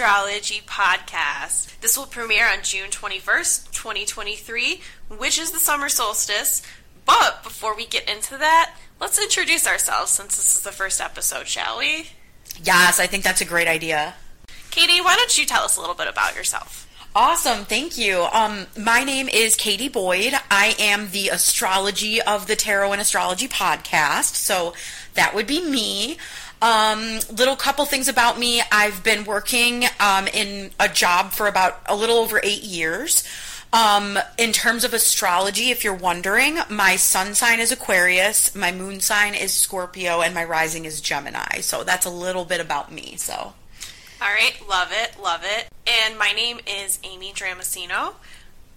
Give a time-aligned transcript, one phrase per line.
[0.00, 1.76] Astrology podcast.
[1.80, 6.62] This will premiere on June 21st, 2023, which is the summer solstice.
[7.04, 11.48] But before we get into that, let's introduce ourselves since this is the first episode,
[11.48, 12.10] shall we?
[12.62, 14.14] Yes, I think that's a great idea.
[14.70, 16.88] Katie, why don't you tell us a little bit about yourself?
[17.16, 18.28] Awesome, thank you.
[18.32, 20.32] Um, my name is Katie Boyd.
[20.48, 24.36] I am the astrology of the Tarot and Astrology podcast.
[24.36, 24.74] So
[25.14, 26.18] that would be me.
[26.60, 28.62] Um, little couple things about me.
[28.72, 33.24] I've been working um, in a job for about a little over eight years.
[33.72, 39.00] Um, in terms of astrology, if you're wondering, my sun sign is Aquarius, my moon
[39.00, 41.60] sign is Scorpio, and my rising is Gemini.
[41.60, 43.16] So that's a little bit about me.
[43.16, 43.34] So.
[43.34, 43.54] All
[44.20, 45.68] right, love it, love it.
[45.86, 48.14] And my name is Amy Dramisino.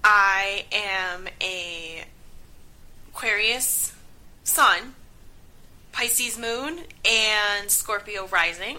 [0.04, 2.04] I am a
[3.14, 3.94] Aquarius
[4.44, 4.96] Sun,
[5.92, 8.78] Pisces Moon, and Scorpio Rising.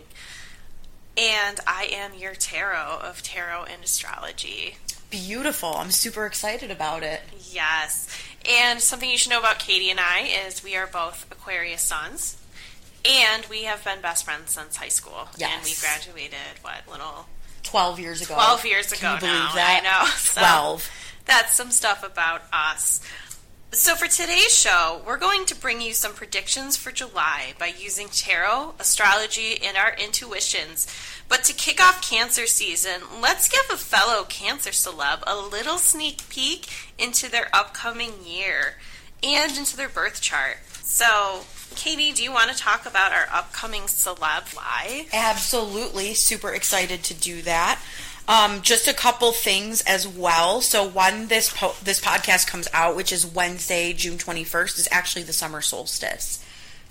[1.17, 4.77] And I am your tarot of tarot and astrology.
[5.11, 5.75] Beautiful.
[5.77, 7.21] I'm super excited about it.
[7.51, 8.09] Yes.
[8.49, 12.39] And something you should know about Katie and I is we are both Aquarius Suns.
[13.05, 15.29] And we have been best friends since high school.
[15.37, 15.53] Yes.
[15.55, 17.27] And we graduated, what, little
[17.65, 18.35] 12 years ago.
[18.35, 19.55] 12 years ago Can you believe now.
[19.55, 19.81] that?
[19.83, 20.11] I know.
[20.17, 20.91] So 12.
[21.27, 23.01] That's some stuff about us.
[23.75, 28.09] So, for today's show, we're going to bring you some predictions for July by using
[28.09, 30.87] tarot, astrology, and our intuitions.
[31.27, 36.29] But to kick off Cancer season, let's give a fellow Cancer celeb a little sneak
[36.29, 38.75] peek into their upcoming year
[39.23, 40.59] and into their birth chart.
[40.83, 45.09] So, Katie, do you want to talk about our upcoming celeb live?
[45.15, 46.13] Absolutely.
[46.13, 47.81] Super excited to do that.
[48.29, 50.61] Um, just a couple things as well.
[50.61, 54.89] So when this po- this podcast comes out, which is Wednesday, June twenty first, is
[54.93, 56.45] actually the summer solstice.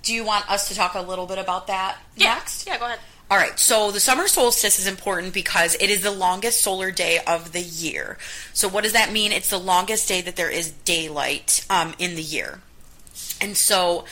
[0.03, 2.33] Do you want us to talk a little bit about that Yeah.
[2.33, 2.67] next?
[2.67, 3.00] Yeah, go ahead.
[3.29, 7.19] All right, so the summer solstice is important because it is the longest solar day
[7.25, 8.17] of the year.
[8.51, 9.31] So, what does that mean?
[9.31, 12.59] It's the longest day that there is daylight um, in the year.
[13.39, 14.03] And so,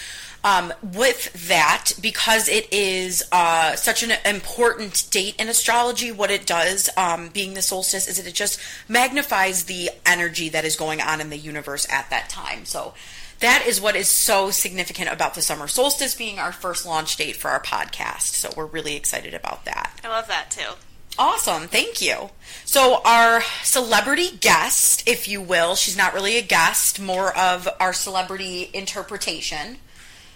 [0.43, 6.45] um, with that, because it is uh, such an important date in astrology, what it
[6.45, 11.01] does, um, being the solstice, is that it just magnifies the energy that is going
[11.01, 12.65] on in the universe at that time.
[12.65, 12.93] So,
[13.39, 17.37] that is what is so significant about the summer solstice being our first launch date
[17.37, 18.33] for our podcast.
[18.33, 19.99] So, we're really excited about that.
[20.03, 20.73] I love that too.
[21.17, 22.29] Awesome, thank you.
[22.63, 27.91] So, our celebrity guest, if you will, she's not really a guest, more of our
[27.91, 29.79] celebrity interpretation.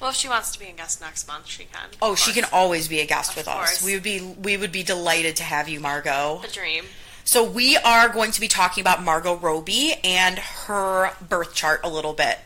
[0.04, 1.88] Well, if she wants to be a guest next month, she can.
[2.02, 3.78] Oh, she can always be a guest Of with course.
[3.78, 3.86] us.
[3.86, 6.42] We would be we would be delighted to have you, Margot.
[6.44, 6.84] A dream.
[7.24, 11.90] So we are going to be talking about Margot Robbie and her birth chart a
[11.90, 12.40] little bit.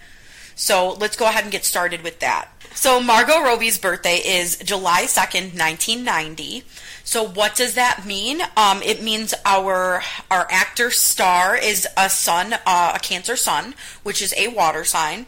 [0.53, 2.49] So let's go ahead and get started with that.
[2.75, 6.63] So Margot Robbie's birthday is July 2nd, 1990.
[7.03, 8.41] So what does that mean?
[8.55, 14.21] Um, it means our our actor star is a sun, uh, a Cancer sun, which
[14.21, 15.25] is a water sign.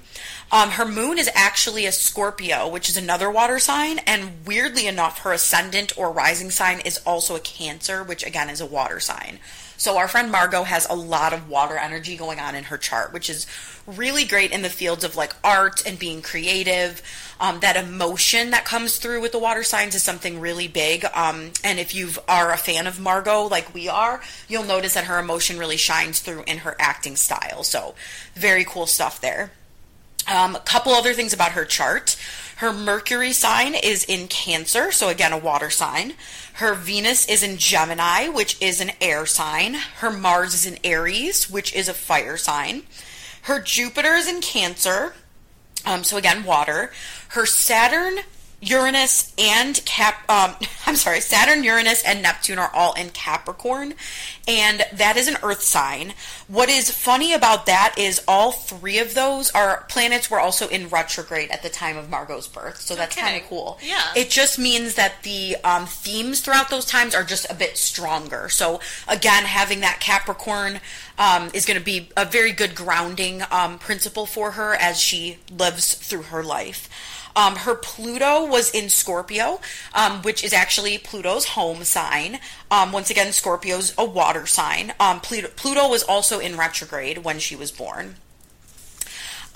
[0.51, 5.19] Um, her moon is actually a Scorpio, which is another water sign, and weirdly enough,
[5.19, 9.39] her ascendant or rising sign is also a Cancer, which again is a water sign.
[9.77, 13.13] So our friend Margot has a lot of water energy going on in her chart,
[13.13, 13.47] which is
[13.87, 17.01] really great in the fields of like art and being creative.
[17.39, 21.05] Um, that emotion that comes through with the water signs is something really big.
[21.13, 25.05] Um, and if you are a fan of Margot, like we are, you'll notice that
[25.05, 27.63] her emotion really shines through in her acting style.
[27.63, 27.95] So
[28.33, 29.51] very cool stuff there.
[30.29, 32.15] Um, a couple other things about her chart.
[32.57, 36.13] Her Mercury sign is in Cancer, so again, a water sign.
[36.53, 39.75] Her Venus is in Gemini, which is an air sign.
[39.75, 42.83] Her Mars is in Aries, which is a fire sign.
[43.43, 45.13] Her Jupiter is in Cancer,
[45.85, 46.91] um, so again, water.
[47.29, 48.19] Her Saturn,
[48.61, 50.29] Uranus, and Cap.
[50.29, 53.93] Um, I'm sorry, Saturn, Uranus, and Neptune are all in Capricorn,
[54.47, 56.13] and that is an Earth sign.
[56.47, 60.89] What is funny about that is all three of those are planets were also in
[60.89, 63.25] retrograde at the time of Margot's birth, so that's Okay.
[63.27, 63.77] kind of cool.
[63.81, 64.01] Yeah.
[64.15, 68.49] It just means that the um, themes throughout those times are just a bit stronger.
[68.49, 70.79] So again, having that Capricorn
[71.17, 75.37] um, is going to be a very good grounding um, principle for her as she
[75.55, 76.89] lives through her life.
[77.39, 79.61] Um, her Pluto was in Scorpio,
[79.93, 82.41] um, which is actually Pluto's home sign.
[82.69, 84.91] Um, once again, Scorpio's a water sign.
[84.99, 88.15] Um, Pluto, Pluto was also in retrograde when she was born.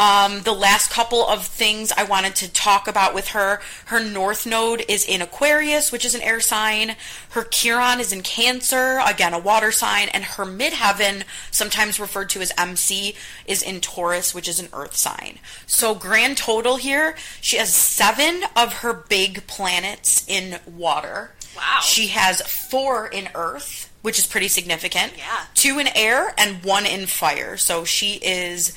[0.03, 4.45] Um, the last couple of things I wanted to talk about with her her North
[4.45, 6.97] Node is in Aquarius, which is an air sign.
[7.29, 10.09] Her Chiron is in Cancer, again, a water sign.
[10.09, 13.15] And her Midheaven, sometimes referred to as MC,
[13.45, 15.39] is in Taurus, which is an earth sign.
[15.65, 21.31] So, grand total here, she has seven of her big planets in water.
[21.55, 21.79] Wow.
[21.81, 25.13] She has four in earth, which is pretty significant.
[25.17, 25.45] Yeah.
[25.53, 27.55] Two in air and one in fire.
[27.57, 28.73] So she is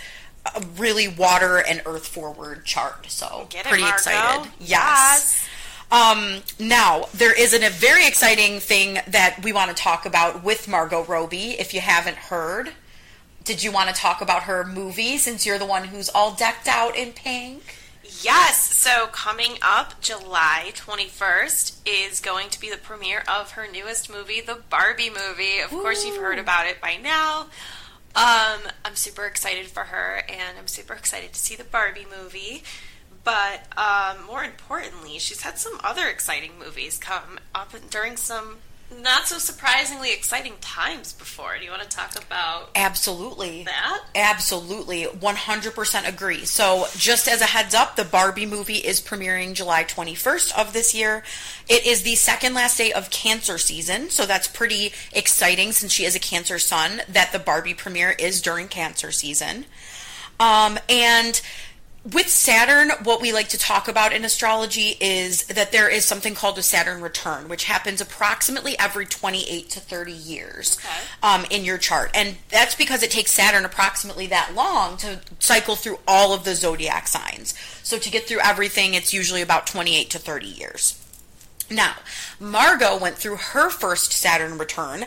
[0.54, 3.06] a really water and earth forward chart.
[3.10, 3.96] So Get pretty Margot.
[3.96, 4.50] excited.
[4.60, 4.68] Yes.
[4.68, 5.48] Yes.
[5.90, 10.42] Um, now there is an, a very exciting thing that we want to talk about
[10.42, 11.52] with Margot Robbie.
[11.52, 12.70] If you haven't heard,
[13.44, 16.66] did you want to talk about her movie since you're the one who's all decked
[16.66, 17.62] out in pink?
[18.22, 24.10] Yes, so coming up July 21st is going to be the premiere of her newest
[24.10, 25.60] movie, the Barbie movie.
[25.62, 27.46] Of course, you've heard about it by now.
[28.16, 32.62] Um, I'm super excited for her, and I'm super excited to see the Barbie movie.
[33.24, 38.58] But um, more importantly, she's had some other exciting movies come up during some
[39.02, 41.58] not so surprisingly exciting times before.
[41.58, 43.64] Do you want to talk about Absolutely.
[43.64, 44.04] that?
[44.14, 46.44] Absolutely, 100% agree.
[46.44, 50.94] So, just as a heads up, the Barbie movie is premiering July 21st of this
[50.94, 51.24] year.
[51.68, 56.04] It is the second last day of Cancer season, so that's pretty exciting since she
[56.04, 59.66] is a Cancer sun that the Barbie premiere is during Cancer season.
[60.38, 61.40] Um, and
[62.12, 66.34] with Saturn, what we like to talk about in astrology is that there is something
[66.34, 70.96] called a Saturn return, which happens approximately every 28 to 30 years Okay.
[71.22, 72.10] um, in your chart.
[72.14, 76.54] And that's because it takes Saturn approximately that long to cycle through all of the
[76.54, 77.54] zodiac signs.
[77.82, 81.02] So to get through everything, it's usually about 28 to 30 years.
[81.68, 81.94] Now,
[82.38, 85.06] Margot went through her first Saturn return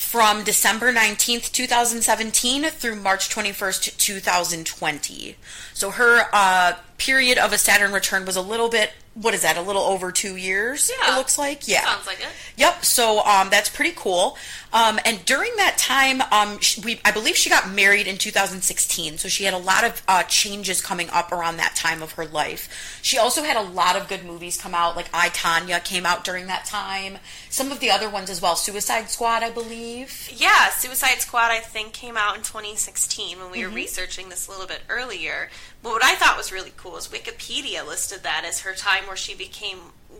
[0.00, 5.36] from December 19th, 2017 through March 21st, 2020.
[5.74, 9.56] So her uh, period of a Saturn return was a little bit, what is that,
[9.56, 11.14] a little over two years, Yeah.
[11.14, 11.66] it looks like?
[11.66, 11.82] Yeah.
[11.84, 12.28] Sounds like it.
[12.56, 12.84] Yep.
[12.84, 14.36] So um, that's pretty cool.
[14.72, 19.18] Um, and during that time, um, sh- we I believe she got married in 2016.
[19.18, 22.24] So she had a lot of uh, changes coming up around that time of her
[22.26, 23.00] life.
[23.02, 26.22] She also had a lot of good movies come out, like I Tonya came out
[26.22, 27.18] during that time.
[27.48, 28.54] Some of the other ones as well.
[28.54, 30.30] Suicide Squad, I believe.
[30.32, 34.52] Yeah, Suicide Squad, I think, came out in 2016 when we were researching this a
[34.52, 35.50] little bit earlier.
[35.82, 39.16] But what I thought was really cool is Wikipedia listed that as her time where
[39.16, 39.78] she became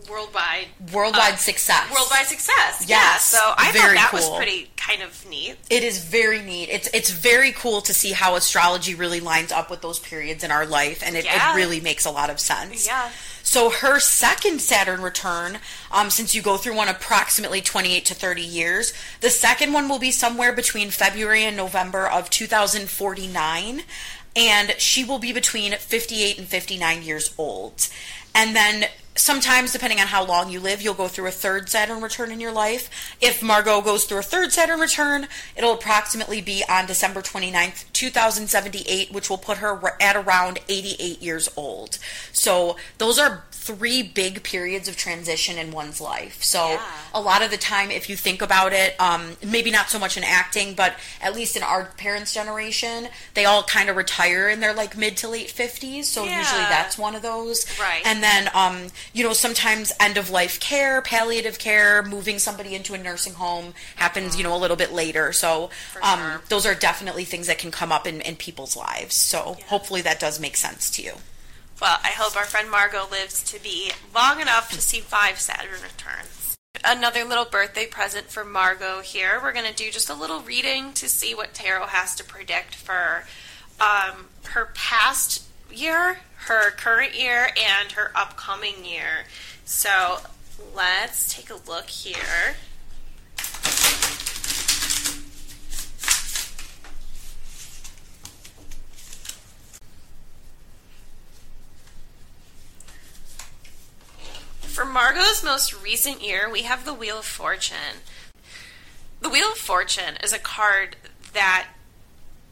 [0.09, 1.87] worldwide Worldwide uh, success.
[1.95, 2.85] worldwide success.
[2.87, 5.57] yeah, so I very thought that was pretty kind of neat.
[5.69, 6.69] It is very neat.
[6.69, 10.49] It's it's very cool to see how astrology really lines up with those periods in
[10.49, 11.53] our life, and it, Yeah.
[11.53, 12.87] it really makes a lot of sense.
[12.87, 13.09] Yeah.
[13.43, 15.59] So her second Saturn return,
[15.91, 19.99] um, since you go through one approximately 28 to 30 years, the second one will
[19.99, 23.83] be somewhere between February and November of 2049,
[24.35, 27.87] and she will be between 58 and 59 years old.
[28.33, 28.85] And then
[29.15, 32.39] sometimes, depending on how long you live, you'll go through a third Saturn return in
[32.39, 33.15] your life.
[33.19, 39.11] If Margot goes through a third Saturn return, it'll approximately be on December 29th, 2078,
[39.11, 41.97] which will put her at around 88 years old.
[42.31, 46.43] So those are three big periods of transition in one's life.
[46.43, 46.81] So Yeah.
[47.13, 50.17] a lot of the time, if you think about it, um, maybe not so much
[50.17, 54.61] in acting, but at least in our parents' generation, they all kind of retire in
[54.61, 56.05] their like mid to late 50s.
[56.05, 57.67] So usually that's one of those.
[57.79, 58.01] Right.
[58.03, 62.95] And then, um, you know, sometimes end of life care, palliative care, moving somebody into
[62.95, 65.31] a nursing home happens, you know, a little bit later.
[65.33, 65.69] So
[66.01, 66.41] um, sure.
[66.49, 69.13] those are definitely things that can come up in, in people's lives.
[69.13, 69.65] So Yeah.
[69.67, 71.13] hopefully that does make sense to you.
[71.81, 75.81] Well, I hope our friend Margot lives to be long enough to see five Saturn
[75.81, 76.55] returns.
[76.85, 79.39] Another little birthday present for Margot here.
[79.41, 82.75] We're going to do just a little reading to see what tarot has to predict
[82.75, 83.23] for
[83.79, 89.25] um, her past year, her current year, and her upcoming year.
[89.65, 90.19] So
[90.75, 92.57] let's take a look here.
[104.91, 108.01] Margot's most recent year, we have the Wheel of Fortune.
[109.21, 110.97] The Wheel of Fortune is a card
[111.33, 111.67] that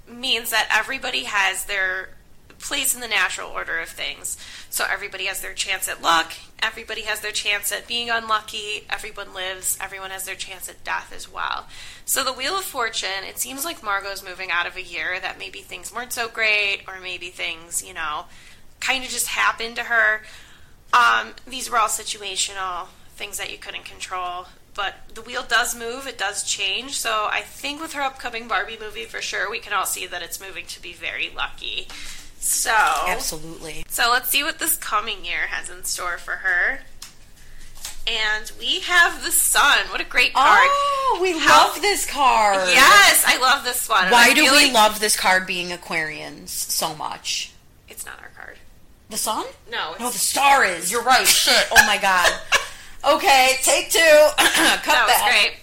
[0.08, 2.12] means that everybody has their
[2.60, 4.38] place in the natural order of things.
[4.70, 9.34] So everybody has their chance at luck, everybody has their chance at being unlucky, everyone
[9.34, 11.68] lives, everyone has their chance at death as well.
[12.06, 15.40] So the Wheel of Fortune, it seems like Margot's moving out of a year that
[15.40, 18.26] maybe things weren't so great, or maybe things, you know,
[18.80, 20.22] kind of just happened to her.
[20.94, 24.48] Um, these were all situational things that you couldn't control.
[24.76, 26.98] But the wheel does move, it does change.
[26.98, 30.22] So I think with her upcoming Barbie movie, for sure, we can all see that
[30.22, 31.88] it's moving to be very lucky.
[32.40, 33.84] So, Absolutely.
[33.90, 36.80] so let's see what this coming year has in store for her.
[38.08, 39.80] And we have the sun.
[39.90, 40.68] What a great card.
[40.72, 42.70] Oh, we How- love this card.
[42.70, 44.10] Yes, I love this one.
[44.10, 47.52] Why do we like- love this card being Aquarians so much?
[47.90, 48.58] It's not our card.
[49.10, 49.46] The sun?
[49.72, 50.92] No, it's No, the star is.
[50.92, 51.28] You're right.
[51.28, 51.68] Shit.
[51.72, 52.32] Oh my god.
[53.16, 54.00] Okay, take two.
[54.38, 55.28] Cut that was that.
[55.30, 55.60] great.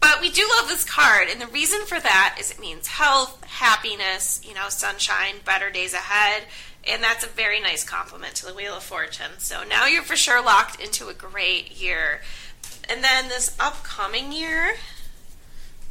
[0.00, 3.42] But we do love this card, and the reason for that is it means health,
[3.44, 6.44] happiness, you know, sunshine, better days ahead,
[6.88, 9.32] and that's a very nice compliment to the Wheel of Fortune.
[9.38, 12.20] So now you're for sure locked into a great year.
[12.88, 14.76] And then this upcoming year,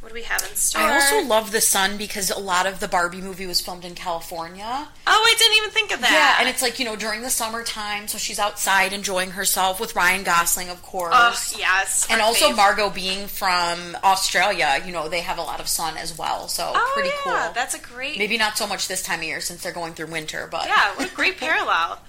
[0.08, 0.80] what do we have in store?
[0.80, 3.94] I also love the sun because a lot of the Barbie movie was filmed in
[3.94, 4.88] California.
[5.06, 6.10] Oh, I didn't even think of that.
[6.10, 9.94] Yeah, and it's like, you know, during the summertime, so she's outside enjoying herself with
[9.94, 11.12] Ryan Gosling, of course.
[11.14, 12.06] Oh, yes.
[12.10, 12.56] and also fave.
[12.56, 16.48] Margot being from Australia, you know, they have a lot of sun as well.
[16.48, 17.52] So Oh, pretty yeah, cool.
[17.54, 20.06] That's a great Maybe not so much this time of year since they're going through
[20.06, 22.00] winter, but Yeah, what a great parallel.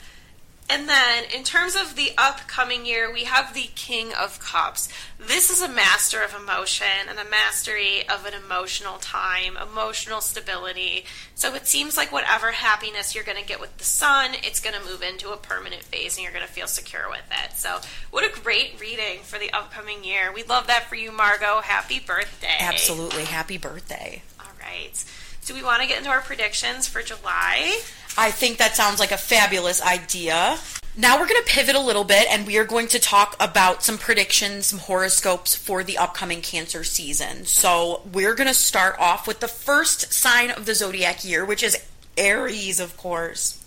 [0.69, 4.87] And then, in terms of the upcoming year, we have the King of Cups.
[5.19, 11.05] This is a master of emotion and a mastery of an emotional time, emotional stability.
[11.33, 14.79] So it seems like whatever happiness you're going to get with the sun, it's going
[14.79, 17.57] to move into a permanent phase and you're going to feel secure with it.
[17.57, 17.79] So,
[18.11, 20.31] what a great reading for the upcoming year.
[20.31, 21.61] We love that for you, Margot.
[21.61, 22.57] Happy birthday.
[22.59, 24.21] absolutely happy birthday.
[24.39, 24.95] All right.
[25.41, 27.81] So, we want to get into our predictions for July?
[28.19, 30.57] I think that sounds like a fabulous idea.
[30.97, 33.81] Now we're going to pivot a little bit and we are going to talk about
[33.81, 37.45] some predictions, some horoscopes for the upcoming Cancer season.
[37.45, 41.63] So we're going to start off with the first sign of the zodiac year, which
[41.63, 41.81] is
[42.17, 43.63] Aries, of course.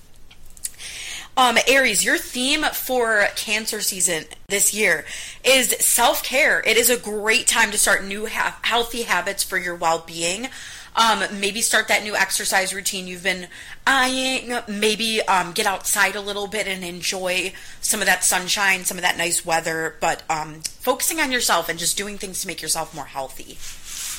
[1.35, 5.07] Um, Aries, your theme for Cancer season this year
[5.43, 6.61] is self care.
[6.67, 10.49] It is a great time to start new ha- healthy habits for your well being.
[10.95, 13.49] Um, maybe start that new exercise routine you've been
[13.87, 14.59] eyeing.
[14.69, 19.03] Maybe um, get outside a little bit and enjoy some of that sunshine, some of
[19.03, 19.97] that nice weather.
[20.01, 23.59] But um, focusing on yourself and just doing things to make yourself more healthy.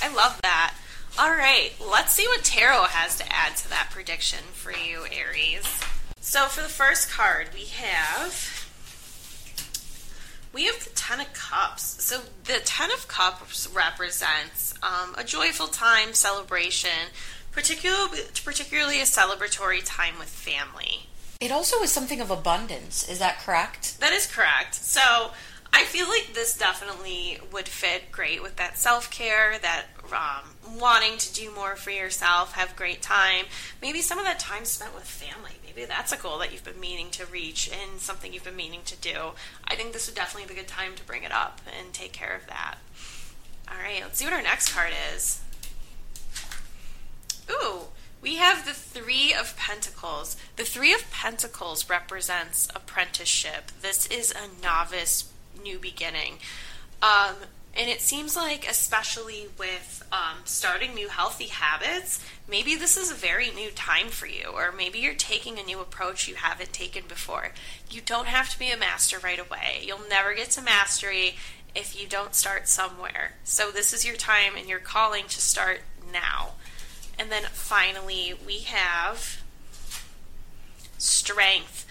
[0.04, 0.74] I love that.
[1.20, 5.80] All right, let's see what tarot has to add to that prediction for you, Aries.
[6.20, 8.63] So for the first card, we have
[10.54, 12.04] we have the Ten of Cups.
[12.04, 17.10] So the Ten of Cups represents um, a joyful time, celebration,
[17.52, 21.08] particularly particularly a celebratory time with family.
[21.42, 23.10] It also is something of abundance.
[23.10, 24.00] Is that correct?
[24.00, 24.76] That is correct.
[24.76, 25.32] So
[25.74, 31.18] I feel like this definitely would fit great with that self care, that um, wanting
[31.18, 33.46] to do more for yourself, have great time.
[33.82, 35.63] Maybe some of that time spent with family.
[35.76, 38.82] Maybe that's a goal that you've been meaning to reach and something you've been meaning
[38.86, 39.32] to do.
[39.66, 42.14] I think this would definitely be a good time to bring it up and take
[42.14, 42.76] care of that.
[43.70, 45.42] All right, let's see what our next card is.
[47.50, 47.88] Ooh,
[48.22, 50.38] we have the Three of Pentacles.
[50.56, 53.72] The Three of Pentacles represents apprenticeship.
[53.82, 56.38] This is a novice new beginning.
[57.02, 57.36] Um,
[57.76, 63.16] and it seems like, especially with um, starting new healthy habits, maybe this is a
[63.16, 67.04] very new time for you, or maybe you're taking a new approach you haven't taken
[67.08, 67.50] before.
[67.90, 69.82] You don't have to be a master right away.
[69.82, 71.36] You'll never get to mastery
[71.74, 73.34] if you don't start somewhere.
[73.44, 76.54] So, this is your time and your calling to start now.
[77.18, 79.42] And then finally, we have
[81.00, 81.88] strength.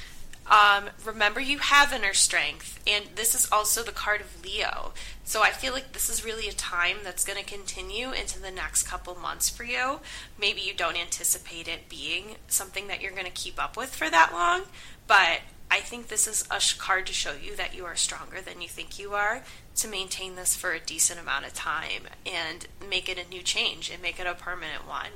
[0.47, 4.93] Um, remember, you have inner strength, and this is also the card of Leo.
[5.25, 8.50] So I feel like this is really a time that's going to continue into the
[8.50, 10.00] next couple months for you.
[10.38, 14.11] Maybe you don't anticipate it being something that you're going to keep up with for
[14.11, 14.62] that long,
[15.07, 18.61] but I think this is a card to show you that you are stronger than
[18.61, 19.43] you think you are
[19.76, 23.91] to maintain this for a decent amount of time and make it a new change
[23.91, 25.12] and make it a permanent one.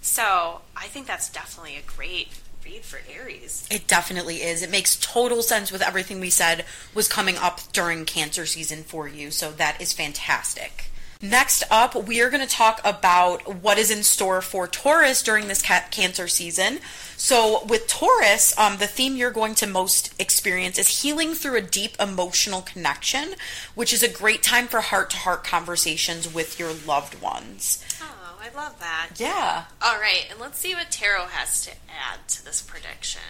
[0.00, 2.28] So I think that's definitely a great
[2.64, 3.66] read for Aries.
[3.70, 4.62] It definitely is.
[4.62, 6.64] It makes total sense with everything we said
[6.94, 9.30] was coming up during cancer season for you.
[9.30, 10.90] So that is fantastic.
[11.22, 15.48] Next up, we are going to talk about what is in store for Taurus during
[15.48, 16.78] this ca- cancer season.
[17.18, 21.60] So, with Taurus, um, the theme you're going to most experience is healing through a
[21.60, 23.34] deep emotional connection,
[23.74, 27.84] which is a great time for heart to heart conversations with your loved ones.
[28.00, 29.10] Oh, I love that.
[29.16, 29.64] Yeah.
[29.82, 33.20] All right, and let's see what tarot has to add to this prediction.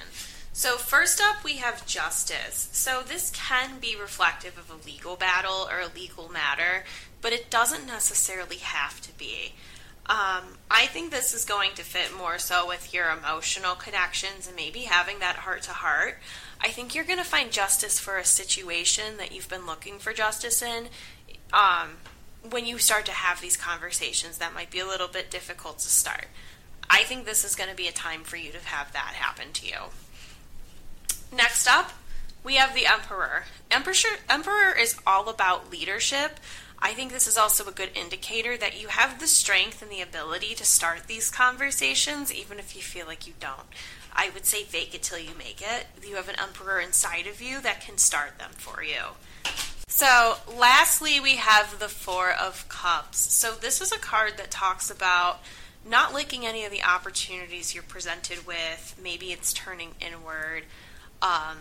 [0.53, 2.69] So, first up, we have justice.
[2.73, 6.85] So, this can be reflective of a legal battle or a legal matter,
[7.21, 9.55] but it doesn't necessarily have to be.
[10.07, 14.57] Um, I think this is going to fit more so with your emotional connections and
[14.57, 16.19] maybe having that heart to heart.
[16.61, 20.13] I think you're going to find justice for a situation that you've been looking for
[20.13, 20.89] justice in.
[21.53, 21.99] Um,
[22.49, 25.89] when you start to have these conversations, that might be a little bit difficult to
[25.89, 26.27] start.
[26.89, 29.53] I think this is going to be a time for you to have that happen
[29.53, 29.79] to you.
[31.33, 31.93] Next up,
[32.43, 33.45] we have the Emperor.
[33.71, 33.95] Emperor,
[34.29, 36.41] Emperor is all about leadership.
[36.79, 40.01] I think this is also a good indicator that you have the strength and the
[40.01, 43.69] ability to start these conversations, even if you feel like you don't.
[44.13, 45.87] I would say fake it till you make it.
[46.03, 49.15] You have an emperor inside of you that can start them for you.
[50.01, 53.19] So, lastly, we have the Four of Cups.
[53.19, 55.43] So, this is a card that talks about
[55.87, 58.99] not liking any of the opportunities you're presented with.
[59.03, 60.63] Maybe it's turning inward.
[61.21, 61.59] Um,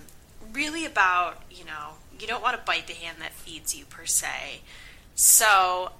[0.53, 4.05] really about, you know, you don't want to bite the hand that feeds you per
[4.05, 4.61] se.
[5.15, 5.91] So,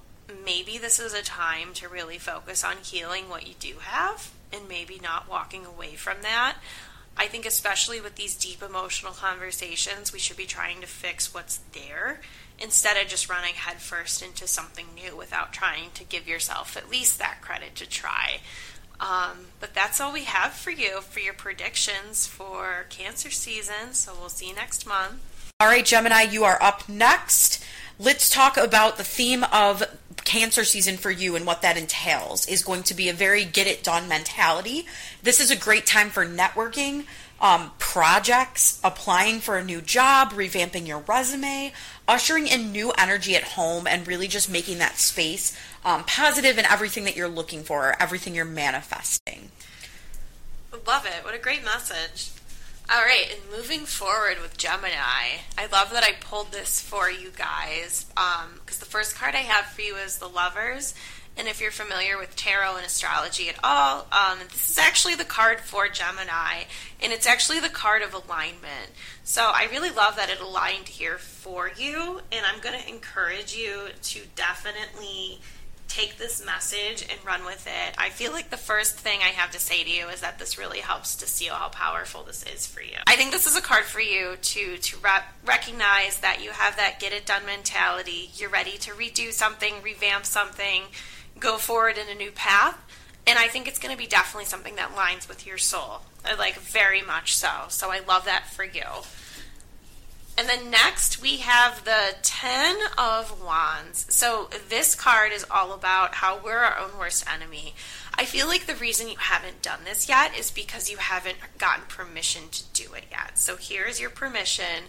[0.42, 4.66] maybe this is a time to really focus on healing what you do have and
[4.66, 6.56] maybe not walking away from that.
[7.20, 11.58] I think, especially with these deep emotional conversations, we should be trying to fix what's
[11.74, 12.20] there
[12.58, 17.18] instead of just running headfirst into something new without trying to give yourself at least
[17.18, 18.40] that credit to try.
[18.98, 23.92] Um, but that's all we have for you for your predictions for Cancer season.
[23.92, 25.20] So we'll see you next month.
[25.60, 27.62] All right, Gemini, you are up next.
[27.98, 29.84] Let's talk about the theme of
[30.30, 33.66] cancer season for you and what that entails is going to be a very get
[33.66, 34.86] it done mentality.
[35.24, 37.04] This is a great time for networking,
[37.40, 41.72] um, projects, applying for a new job, revamping your resume,
[42.06, 46.64] ushering in new energy at home, and really just making that space um, positive in
[46.64, 49.50] everything that you're looking for, everything you're manifesting.
[50.86, 51.24] Love it.
[51.24, 52.30] What a great message.
[52.92, 57.30] All right, and moving forward with Gemini, I love that I pulled this for you
[57.30, 60.92] guys because um, the first card I have for you is the Lovers.
[61.36, 65.24] And if you're familiar with tarot and astrology at all, um, this is actually the
[65.24, 66.64] card for Gemini,
[67.00, 68.90] and it's actually the card of alignment.
[69.22, 73.54] So I really love that it aligned here for you, and I'm going to encourage
[73.54, 75.38] you to definitely
[75.90, 77.94] take this message and run with it.
[77.98, 80.56] I feel like the first thing I have to say to you is that this
[80.56, 82.96] really helps to see how powerful this is for you.
[83.06, 86.76] I think this is a card for you to to re- recognize that you have
[86.76, 88.30] that get it done mentality.
[88.34, 90.84] You're ready to redo something, revamp something,
[91.38, 92.78] go forward in a new path.
[93.26, 96.02] And I think it's going to be definitely something that lines with your soul,
[96.38, 97.50] like very much so.
[97.68, 98.84] So I love that for you.
[100.40, 104.06] And then next we have the Ten of Wands.
[104.08, 107.74] So this card is all about how we're our own worst enemy.
[108.14, 111.84] I feel like the reason you haven't done this yet is because you haven't gotten
[111.88, 113.36] permission to do it yet.
[113.36, 114.84] So here's your permission.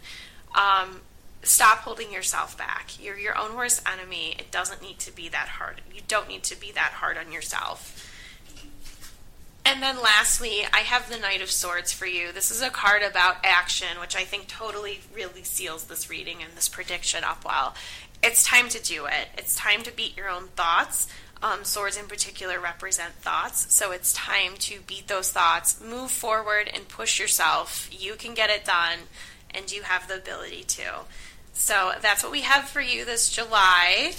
[0.56, 1.02] Um,
[1.44, 2.92] stop holding yourself back.
[2.98, 4.38] You're your own worst enemy.
[4.40, 5.82] It doesn't need to be that hard.
[5.94, 8.10] You don't need to be that hard on yourself.
[9.63, 12.32] And then lastly, I have the Knight of Swords for you.
[12.32, 16.54] This is a card about action, which I think totally really seals this reading and
[16.56, 17.76] this prediction up well.
[18.24, 19.30] It's time to do it.
[19.38, 21.08] It's time to beat your own thoughts.
[21.43, 26.69] Um, swords in particular represent thoughts, so it's time to beat those thoughts, move forward,
[26.71, 27.89] and push yourself.
[27.91, 29.00] You can get it done,
[29.50, 30.84] and you have the ability to.
[31.54, 34.13] So that's what we have for you this July.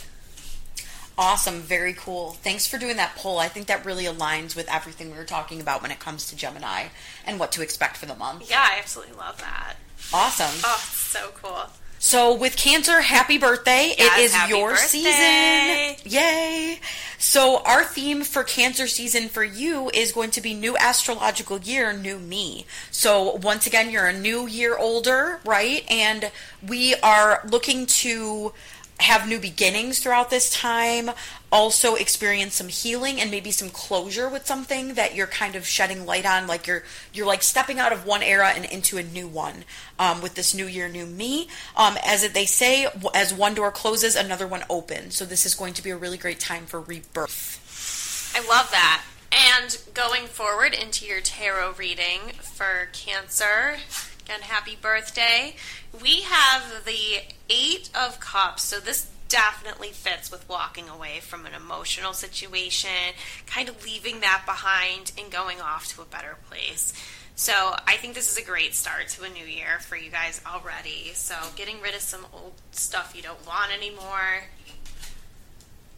[1.18, 2.33] Awesome, very cool.
[2.33, 3.38] Thanks for doing that poll.
[3.38, 6.37] I think that really aligns with everything we were talking about when it comes to
[6.37, 6.87] Gemini
[7.27, 8.48] and what to expect for the month.
[8.48, 9.75] Yeah, I absolutely love that.
[10.12, 10.61] Awesome.
[10.64, 11.66] Oh, so cool.
[11.98, 13.94] So with Cancer, happy birthday.
[13.96, 15.94] Yes, it is your birthday.
[15.94, 16.12] season.
[16.12, 16.81] Yay.
[17.16, 21.92] So our theme for Cancer season for you is going to be new astrological year,
[21.92, 22.66] new me.
[22.90, 25.85] So once again, you're a new year older, right?
[25.88, 26.33] And
[26.66, 28.53] we are looking to
[29.03, 31.11] have new beginnings throughout this time,
[31.51, 36.07] also experience some healing and maybe some closure with something that you're kind of shedding
[36.07, 39.29] light on, like you're you're like stepping out of one era and into a new
[39.29, 39.65] one
[39.99, 41.49] um, with this new year, new me.
[41.77, 45.15] Um, as they say, as one door closes, another one opens.
[45.17, 48.33] So this is going to be a really great time for rebirth.
[48.35, 49.03] I love that.
[49.31, 53.77] And going forward into your tarot reading for Cancer,
[54.33, 55.55] again, happy birthday.
[56.03, 58.62] We have the Eight of Cups.
[58.62, 62.90] So this definitely fits with walking away from an emotional situation,
[63.47, 66.92] kind of leaving that behind and going off to a better place.
[67.35, 70.40] So I think this is a great start to a new year for you guys
[70.47, 71.11] already.
[71.14, 74.45] So getting rid of some old stuff you don't want anymore.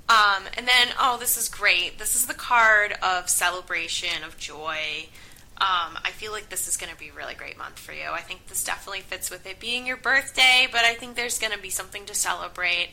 [0.09, 1.99] Um, and then, oh, this is great.
[1.99, 5.09] This is the card of celebration, of joy.
[5.57, 8.09] Um, I feel like this is going to be a really great month for you.
[8.11, 11.53] I think this definitely fits with it being your birthday, but I think there's going
[11.53, 12.91] to be something to celebrate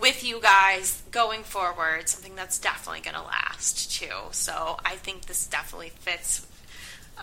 [0.00, 4.14] with you guys going forward, something that's definitely going to last too.
[4.30, 6.46] So I think this definitely fits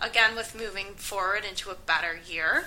[0.00, 2.66] again with moving forward into a better year.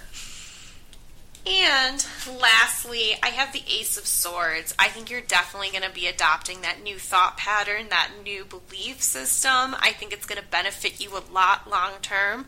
[1.45, 2.05] And
[2.39, 4.73] lastly, I have the Ace of Swords.
[4.79, 9.01] I think you're definitely going to be adopting that new thought pattern, that new belief
[9.01, 9.75] system.
[9.79, 12.45] I think it's going to benefit you a lot long term.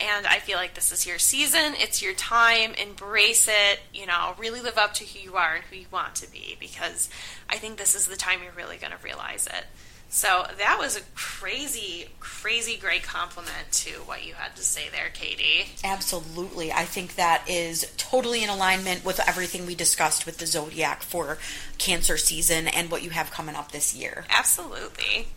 [0.00, 1.74] And I feel like this is your season.
[1.76, 2.72] It's your time.
[2.74, 3.80] Embrace it.
[3.92, 6.56] You know, really live up to who you are and who you want to be
[6.58, 7.10] because
[7.50, 9.64] I think this is the time you're really going to realize it.
[10.10, 15.10] So that was a crazy, crazy great compliment to what you had to say there,
[15.12, 15.66] Katie.
[15.84, 16.72] Absolutely.
[16.72, 21.38] I think that is totally in alignment with everything we discussed with the zodiac for
[21.76, 24.24] Cancer season and what you have coming up this year.
[24.30, 25.28] Absolutely.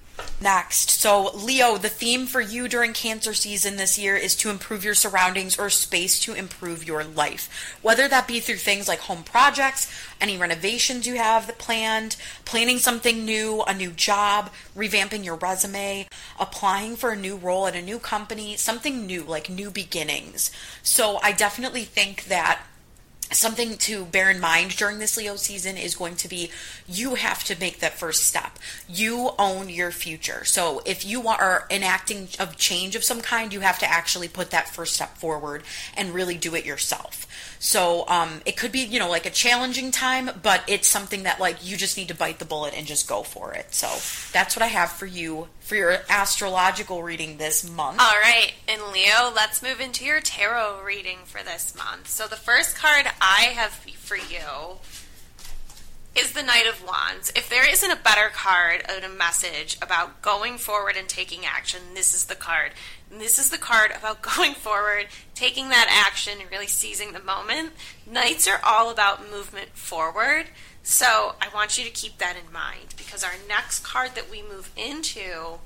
[0.41, 4.83] Next, so Leo, the theme for you during cancer season this year is to improve
[4.83, 7.77] your surroundings or space to improve your life.
[7.83, 13.23] Whether that be through things like home projects, any renovations you have planned, planning something
[13.23, 16.07] new, a new job, revamping your resume,
[16.39, 20.51] applying for a new role at a new company, something new, like new beginnings.
[20.81, 22.63] So I definitely think that
[23.31, 26.51] something to bear in mind during this Leo season is going to be
[26.87, 28.59] you have to make that first step.
[28.87, 30.43] You own your future.
[30.45, 34.51] So if you are enacting a change of some kind, you have to actually put
[34.51, 35.63] that first step forward
[35.95, 37.27] and really do it yourself.
[37.63, 41.39] So um, it could be, you know, like a challenging time, but it's something that
[41.39, 43.71] like you just need to bite the bullet and just go for it.
[43.71, 43.87] So
[44.33, 48.01] that's what I have for you for your astrological reading this month.
[48.01, 52.07] All right, and Leo, let's move into your tarot reading for this month.
[52.07, 54.79] So the first card I have for you
[56.15, 57.31] is the Knight of Wands.
[57.35, 61.79] If there isn't a better card and a message about going forward and taking action,
[61.93, 62.71] this is the card.
[63.09, 67.21] And this is the card about going forward, taking that action, and really seizing the
[67.21, 67.71] moment.
[68.05, 70.47] Knights are all about movement forward.
[70.83, 74.41] So I want you to keep that in mind because our next card that we
[74.41, 75.59] move into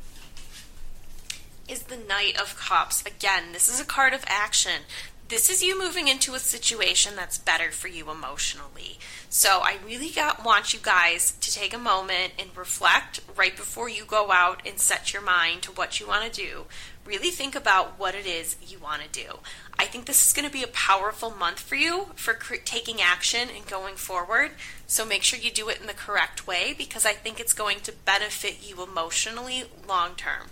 [1.67, 3.01] is the Knight of Cups.
[3.03, 4.83] Again, this is a card of action.
[5.27, 8.99] This is you moving into a situation that's better for you emotionally.
[9.27, 13.89] So I really got, want you guys to take a moment and reflect right before
[13.89, 16.65] you go out and set your mind to what you want to do.
[17.05, 19.39] Really think about what it is you want to do.
[19.79, 23.01] I think this is going to be a powerful month for you for cr- taking
[23.01, 24.51] action and going forward.
[24.85, 27.79] So make sure you do it in the correct way because I think it's going
[27.79, 30.49] to benefit you emotionally long term.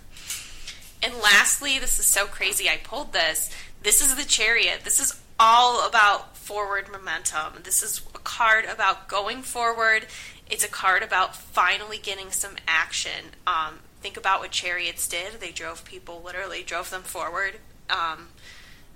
[1.00, 2.68] And lastly, this is so crazy.
[2.68, 3.50] I pulled this.
[3.84, 4.80] This is the chariot.
[4.82, 7.62] This is all about forward momentum.
[7.62, 10.06] This is a card about going forward.
[10.50, 13.32] It's a card about finally getting some action.
[13.46, 15.34] Um, think about what chariots did.
[15.34, 17.56] They drove people, literally drove them forward.
[17.90, 18.28] Um,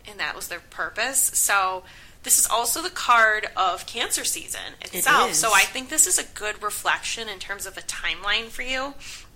[0.08, 1.22] and that was their purpose.
[1.34, 1.84] So
[2.22, 5.32] this is also the card of cancer season itself.
[5.32, 8.62] It so I think this is a good reflection in terms of a timeline for
[8.62, 8.94] you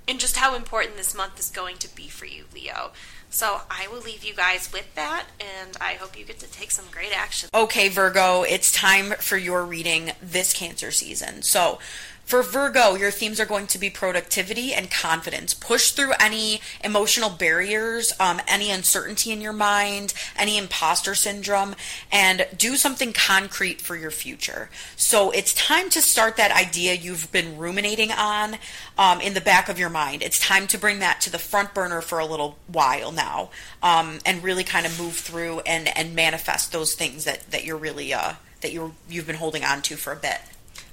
[0.08, 2.92] and just how important this month is going to be for you, Leo.
[3.32, 6.70] So I will leave you guys with that, and I hope you get to take
[6.70, 7.48] some great action.
[7.54, 11.40] Okay, Virgo, it's time for your reading this cancer season.
[11.40, 11.78] So
[12.24, 15.54] for Virgo, your themes are going to be productivity and confidence.
[15.54, 21.74] Push through any emotional barriers, um, any uncertainty in your mind, any imposter syndrome,
[22.10, 24.70] and do something concrete for your future.
[24.96, 28.56] So it's time to start that idea you've been ruminating on
[28.96, 30.22] um, in the back of your mind.
[30.22, 33.50] It's time to bring that to the front burner for a little while now
[33.82, 37.76] um, and really kind of move through and, and manifest those things that, that you're
[37.76, 40.40] really uh, that you're you've been holding on to for a bit.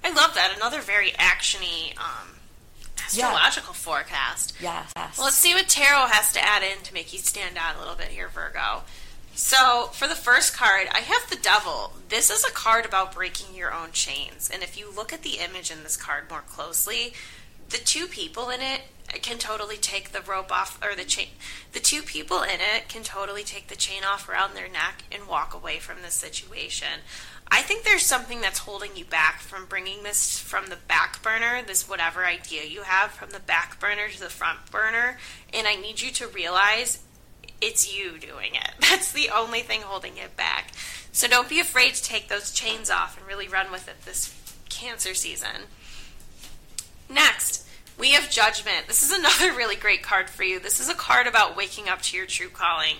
[0.10, 0.54] I love that.
[0.56, 2.36] Another very actiony um,
[2.98, 3.80] astrological yeah.
[3.80, 4.56] forecast.
[4.60, 4.86] Yeah.
[4.96, 5.18] Yes.
[5.18, 7.80] Well, let's see what tarot has to add in to make you stand out a
[7.80, 8.84] little bit here, Virgo.
[9.36, 11.94] So, for the first card, I have the Devil.
[12.10, 14.50] This is a card about breaking your own chains.
[14.52, 17.14] And if you look at the image in this card more closely,
[17.70, 18.82] the two people in it
[19.22, 21.30] can totally take the rope off or the chain.
[21.72, 25.28] The two people in it can totally take the chain off around their neck and
[25.28, 27.02] walk away from the situation.
[27.52, 31.62] I think there's something that's holding you back from bringing this from the back burner,
[31.66, 35.18] this whatever idea you have, from the back burner to the front burner.
[35.54, 37.02] And I need you to realize
[37.62, 38.72] it's you doing it.
[38.80, 40.72] That's the only thing holding it back.
[41.12, 44.36] So don't be afraid to take those chains off and really run with it this
[44.70, 45.66] cancer season.
[47.10, 48.88] Next, we have Judgment.
[48.88, 50.60] This is another really great card for you.
[50.60, 52.96] This is a card about waking up to your true calling.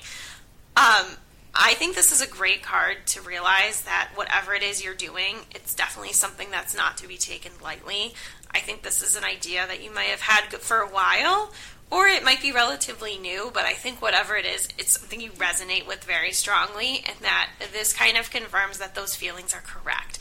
[0.76, 1.18] Um,
[1.54, 5.38] I think this is a great card to realize that whatever it is you're doing,
[5.54, 8.14] it's definitely something that's not to be taken lightly.
[8.52, 11.52] I think this is an idea that you might have had for a while,
[11.92, 15.32] or it might be relatively new, but I think whatever it is, it's something you
[15.32, 20.20] resonate with very strongly, and that this kind of confirms that those feelings are correct.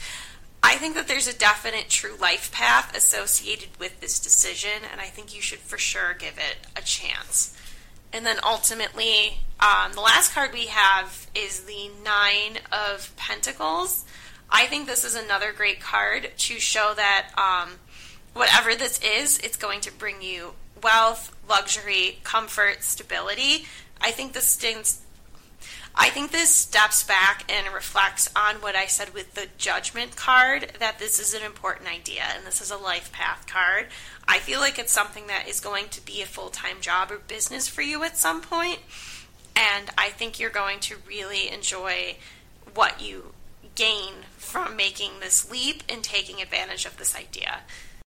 [0.63, 5.07] I think that there's a definite true life path associated with this decision, and I
[5.07, 7.57] think you should for sure give it a chance.
[8.13, 14.05] And then ultimately, um, the last card we have is the Nine of Pentacles.
[14.51, 17.75] I think this is another great card to show that um,
[18.35, 23.67] whatever this is, it's going to bring you wealth, luxury, comfort, stability.
[24.01, 25.03] I think this stings.
[26.01, 30.75] I think this steps back and reflects on what I said with the judgment card
[30.79, 33.87] that this is an important idea and this is a life path card.
[34.29, 37.19] I feel like it's something that is going to be a full time job or
[37.19, 38.79] business for you at some point,
[39.59, 42.17] And I think you're going to really enjoy
[42.75, 43.33] what you
[43.75, 47.61] gain from making this leap and taking advantage of this idea.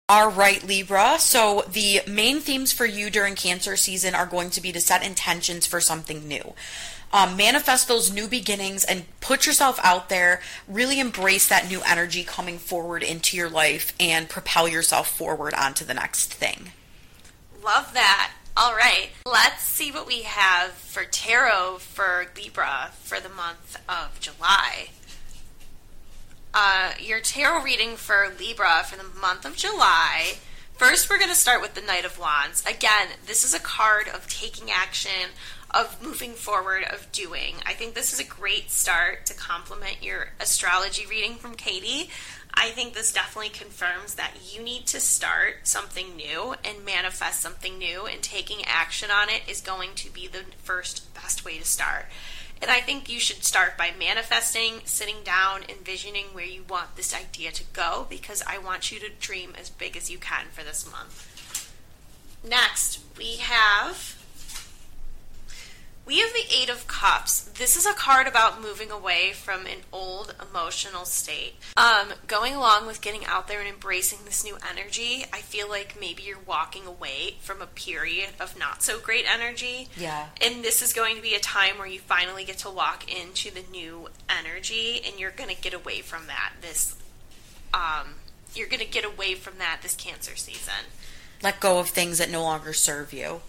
[0.07, 1.17] All right, Libra.
[1.17, 5.03] So the main themes for you during Cancer season are going to be to set
[5.03, 6.53] intentions for something new.
[7.12, 10.41] Um, manifest those new beginnings and put yourself out there.
[10.67, 15.83] Really embrace that new energy coming forward into your life and propel yourself forward onto
[15.83, 16.71] the next thing.
[17.63, 18.33] Love that.
[18.61, 24.19] All right, let's see what we have for tarot for Libra for the month of
[24.19, 24.89] July.
[26.53, 30.39] Uh, your tarot reading for Libra for the month of July.
[30.73, 32.61] First, we're going to start with the Knight of Wands.
[32.65, 35.31] Again, this is a card of taking action,
[35.71, 37.55] of moving forward, of doing.
[37.65, 42.10] I think this is a great start to complement your astrology reading from Katie.
[42.53, 47.77] I think this definitely confirms that you need to start something new and manifest something
[47.77, 51.65] new, and taking action on it is going to be the first best way to
[51.65, 52.05] start.
[52.62, 57.15] And I think you should start by manifesting, sitting down, envisioning where you want this
[57.15, 60.63] idea to go because I want you to dream as big as you can for
[60.63, 61.71] this month.
[62.43, 64.18] Next, we have
[66.09, 67.41] we have the Eight of Cups.
[67.41, 71.53] This is a card about moving away from an old emotional state.
[71.77, 76.01] Um, going along with getting out there and embracing this new energy, I feel like
[76.01, 79.87] maybe you're walking away from a period of not so great energy.
[79.95, 80.29] Yeah.
[80.41, 83.51] And this is going to be a time where you finally get to walk into
[83.51, 86.95] the new energy and you're going to get away from that this
[87.71, 88.15] um
[88.55, 90.89] you're going to get away from that this cancer season.
[91.43, 93.41] Let go of things that no longer serve you.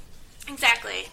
[0.47, 1.09] Exactly.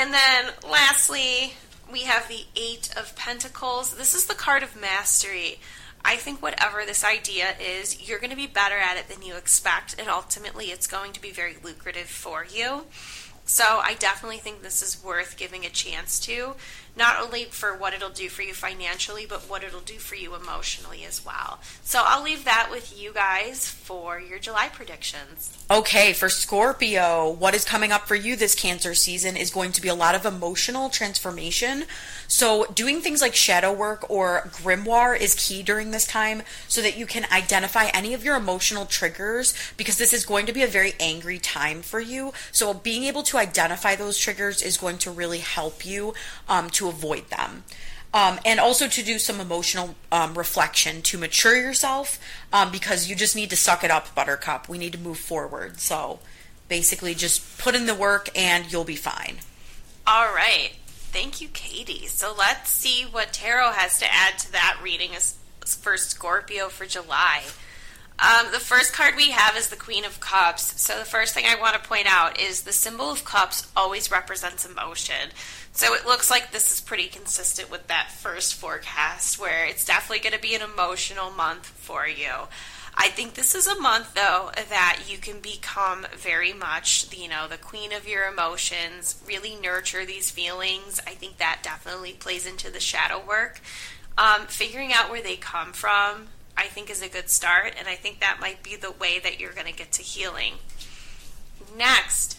[0.00, 1.52] And then lastly,
[1.92, 3.96] we have the Eight of Pentacles.
[3.96, 5.60] This is the card of mastery.
[6.02, 9.36] I think whatever this idea is, you're going to be better at it than you
[9.36, 12.86] expect, and ultimately it's going to be very lucrative for you.
[13.44, 16.54] So I definitely think this is worth giving a chance to,
[17.00, 20.34] not only for what it'll do for you financially, but what it'll do for you
[20.34, 21.58] emotionally as well.
[21.82, 25.56] So I'll leave that with you guys for your July predictions.
[25.70, 29.80] Okay, for Scorpio, what is coming up for you this Cancer season is going to
[29.80, 31.84] be a lot of emotional transformation.
[32.30, 36.96] So, doing things like shadow work or grimoire is key during this time so that
[36.96, 40.68] you can identify any of your emotional triggers because this is going to be a
[40.68, 42.32] very angry time for you.
[42.52, 46.14] So, being able to identify those triggers is going to really help you
[46.48, 47.64] um, to avoid them.
[48.14, 52.20] Um, and also to do some emotional um, reflection to mature yourself
[52.52, 54.68] um, because you just need to suck it up, Buttercup.
[54.68, 55.80] We need to move forward.
[55.80, 56.20] So
[56.68, 59.38] basically, just put in the work and you'll be fine.
[60.06, 60.70] All right.
[61.12, 62.06] Thank you, Katie.
[62.06, 65.10] So let's see what tarot has to add to that reading
[65.66, 67.42] for Scorpio for July.
[68.20, 70.80] Um, the first card we have is the Queen of Cups.
[70.80, 74.10] So the first thing I want to point out is the symbol of cups always
[74.10, 75.30] represents emotion.
[75.72, 80.20] So it looks like this is pretty consistent with that first forecast, where it's definitely
[80.20, 82.30] going to be an emotional month for you.
[82.94, 87.46] I think this is a month though that you can become very much, you know,
[87.48, 91.00] the queen of your emotions, really nurture these feelings.
[91.06, 93.60] I think that definitely plays into the shadow work.
[94.18, 97.94] Um, figuring out where they come from, I think is a good start, and I
[97.94, 100.54] think that might be the way that you're going to get to healing.
[101.76, 102.38] Next,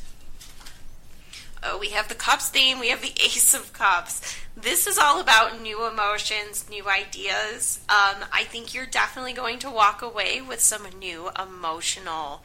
[1.64, 4.38] oh, we have the cups theme, we have the ace of cups.
[4.56, 7.80] This is all about new emotions, new ideas.
[7.90, 12.44] Um, I think you're definitely going to walk away with some new emotional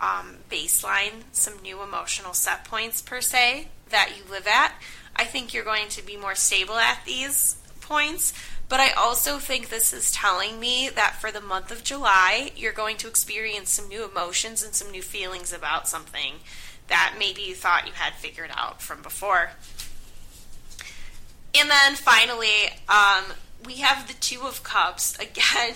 [0.00, 4.74] um, baseline, some new emotional set points per se that you live at.
[5.16, 8.32] I think you're going to be more stable at these points.
[8.68, 12.72] But I also think this is telling me that for the month of July, you're
[12.72, 16.34] going to experience some new emotions and some new feelings about something
[16.88, 19.50] that maybe you thought you had figured out from before.
[21.58, 23.24] And then finally, um,
[23.64, 25.16] we have the Two of Cups.
[25.20, 25.74] Again,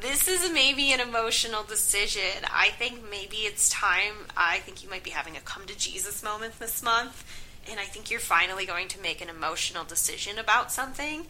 [0.00, 2.44] this is maybe an emotional decision.
[2.52, 4.14] I think maybe it's time.
[4.36, 7.24] I think you might be having a come to Jesus moment this month.
[7.68, 11.20] And I think you're finally going to make an emotional decision about something.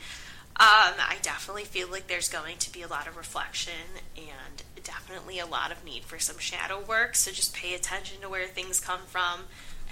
[0.58, 3.72] Um, I definitely feel like there's going to be a lot of reflection
[4.16, 7.16] and definitely a lot of need for some shadow work.
[7.16, 9.40] So just pay attention to where things come from.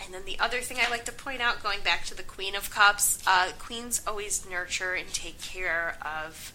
[0.05, 2.55] And then the other thing I like to point out, going back to the Queen
[2.55, 6.53] of Cups, uh, queens always nurture and take care of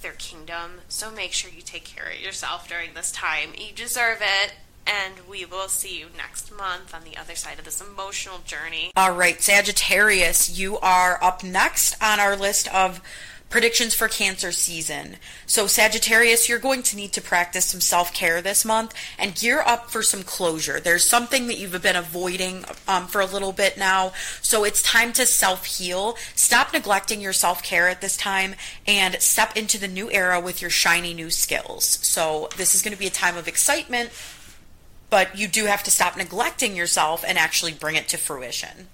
[0.00, 0.80] their kingdom.
[0.88, 3.50] So make sure you take care of yourself during this time.
[3.56, 4.54] You deserve it.
[4.86, 8.90] And we will see you next month on the other side of this emotional journey.
[8.94, 13.00] All right, Sagittarius, you are up next on our list of
[13.54, 15.14] predictions for cancer season.
[15.46, 19.62] So, Sagittarius, you're going to need to practice some self care this month and gear
[19.64, 20.80] up for some closure.
[20.80, 24.12] There's something that you've been avoiding um, for a little bit now.
[24.42, 26.16] So, it's time to self heal.
[26.34, 28.56] Stop neglecting your self care at this time
[28.88, 31.84] and step into the new era with your shiny new skills.
[32.02, 34.10] So, this is going to be a time of excitement,
[35.10, 38.88] but you do have to stop neglecting yourself and actually bring it to fruition.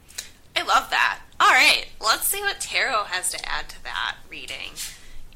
[0.55, 1.20] I love that.
[1.42, 4.72] All right, let's see what tarot has to add to that reading.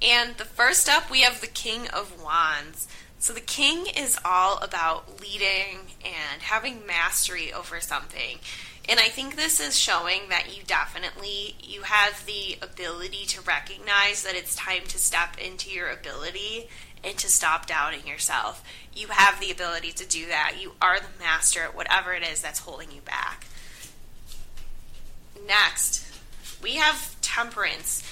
[0.03, 2.87] And the first up, we have the King of Wands.
[3.19, 8.39] So the king is all about leading and having mastery over something.
[8.87, 14.25] And I think this is showing that you definitely you have the ability to recognize
[14.25, 16.69] that it's time to step into your ability
[17.03, 18.63] and to stop doubting yourself.
[18.95, 20.57] You have the ability to do that.
[20.61, 23.47] You are the master at whatever it is that's holding you back.
[25.47, 26.11] Next,
[26.63, 28.03] we have Temperance.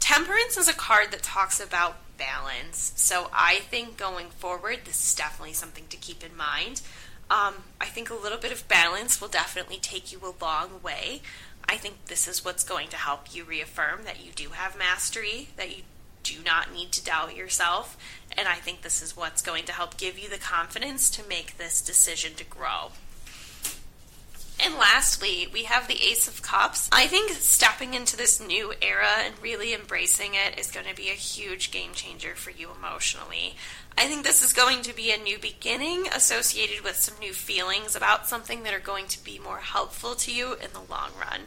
[0.00, 2.92] Temperance is a card that talks about balance.
[2.96, 6.82] So I think going forward, this is definitely something to keep in mind.
[7.30, 11.22] Um, I think a little bit of balance will definitely take you a long way.
[11.68, 15.48] I think this is what's going to help you reaffirm that you do have mastery,
[15.56, 15.84] that you
[16.22, 17.96] do not need to doubt yourself.
[18.36, 21.56] And I think this is what's going to help give you the confidence to make
[21.56, 22.90] this decision to grow.
[24.64, 26.88] And lastly, we have the Ace of Cups.
[26.92, 31.08] I think stepping into this new era and really embracing it is going to be
[31.08, 33.56] a huge game changer for you emotionally.
[33.98, 37.96] I think this is going to be a new beginning associated with some new feelings
[37.96, 41.42] about something that are going to be more helpful to you in the long run.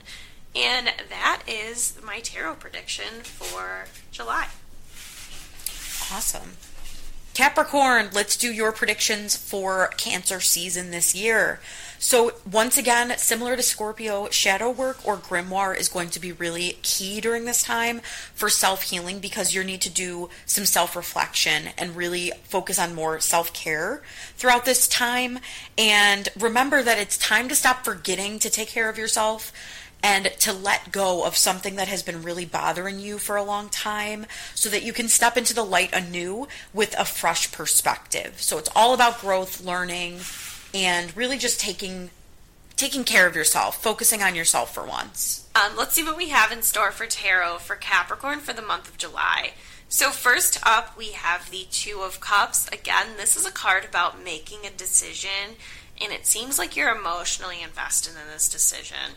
[0.54, 4.47] And that is my tarot prediction for July.
[6.12, 6.58] Awesome.
[7.34, 11.60] Capricorn, let's do your predictions for Cancer season this year.
[12.08, 16.78] So, once again, similar to Scorpio, shadow work or grimoire is going to be really
[16.84, 18.02] key during this time
[18.36, 22.94] for self healing because you need to do some self reflection and really focus on
[22.94, 24.04] more self care
[24.36, 25.39] throughout this time.
[25.80, 29.52] And remember that it's time to stop forgetting to take care of yourself
[30.04, 33.68] and to let go of something that has been really bothering you for a long
[33.70, 38.39] time so that you can step into the light anew with a fresh perspective.
[38.39, 40.20] So it's all about growth, learning,
[40.76, 42.10] and really just taking
[42.76, 45.48] taking care of yourself, focusing on yourself for once.
[45.56, 48.90] Um, let's see what we have in store for tarot for Capricorn for the month
[48.90, 49.54] of July.
[49.88, 52.68] So, first up, we have the Two of Cups.
[52.68, 55.56] Again, this is a card about making a decision,
[56.02, 59.14] and it seems like you're emotionally invested in this decision.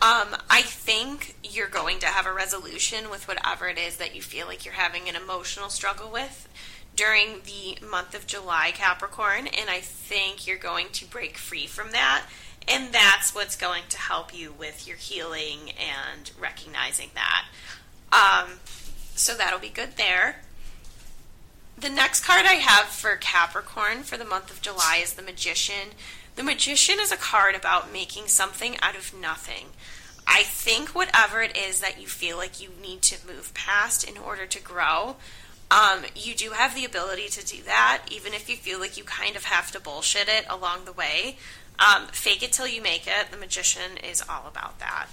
[0.00, 4.22] Um, I think you're going to have a resolution with whatever it is that you
[4.22, 6.48] feel like you're having an emotional struggle with
[6.94, 11.92] during the month of July, Capricorn, and I think you're going to break free from
[11.92, 12.24] that.
[12.68, 17.46] And that's what's going to help you with your healing and recognizing that.
[18.12, 18.60] Um,
[19.14, 20.42] so that'll be good there.
[21.76, 25.90] The next card I have for Capricorn for the month of July is the Magician.
[26.36, 29.66] The Magician is a card about making something out of nothing.
[30.26, 34.16] I think whatever it is that you feel like you need to move past in
[34.16, 35.16] order to grow,
[35.72, 39.04] um, you do have the ability to do that, even if you feel like you
[39.04, 41.38] kind of have to bullshit it along the way.
[41.78, 43.30] Um, fake it till you make it.
[43.30, 45.06] The magician is all about that.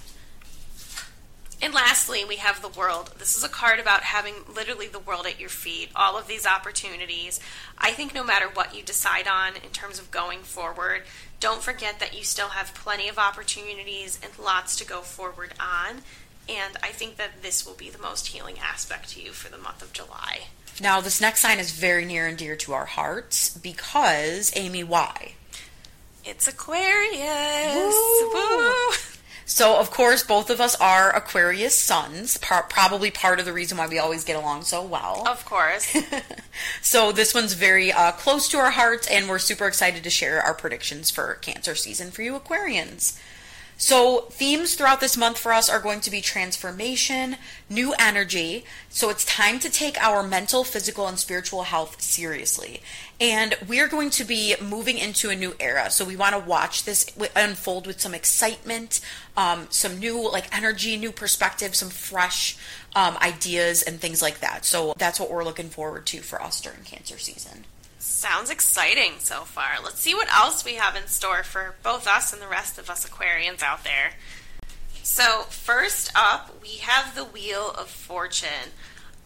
[1.61, 3.13] And lastly, we have the world.
[3.17, 6.45] This is a card about having literally the world at your feet, all of these
[6.45, 7.39] opportunities.
[7.77, 11.03] I think no matter what you decide on in terms of going forward,
[11.39, 16.01] don't forget that you still have plenty of opportunities and lots to go forward on.
[16.49, 19.57] And I think that this will be the most healing aspect to you for the
[19.57, 20.47] month of July.
[20.81, 25.33] Now, this next sign is very near and dear to our hearts because, Amy, why?
[26.25, 27.93] It's Aquarius.
[27.93, 28.33] Woo.
[28.33, 28.91] Woo.
[29.45, 33.77] So, of course, both of us are Aquarius suns, par- probably part of the reason
[33.79, 35.27] why we always get along so well.
[35.27, 35.97] Of course.
[36.81, 40.39] so, this one's very uh, close to our hearts, and we're super excited to share
[40.41, 43.19] our predictions for Cancer season for you Aquarians.
[43.81, 47.37] So, themes throughout this month for us are going to be transformation,
[47.69, 48.65] new energy.
[48.89, 52.81] So, it's time to take our mental, physical, and spiritual health seriously.
[53.21, 55.89] And we're going to be moving into a new era.
[55.91, 58.99] So, we want to watch this unfold with some excitement,
[59.37, 62.57] um, some new like energy, new perspective, some fresh
[62.97, 64.65] um, ideas, and things like that.
[64.65, 67.63] So, that's what we're looking forward to for us during Cancer season.
[67.99, 69.83] Sounds exciting so far.
[69.83, 72.89] Let's see what else we have in store for both us and the rest of
[72.89, 74.11] us Aquarians out there.
[75.03, 78.71] So, first up, we have the Wheel of Fortune.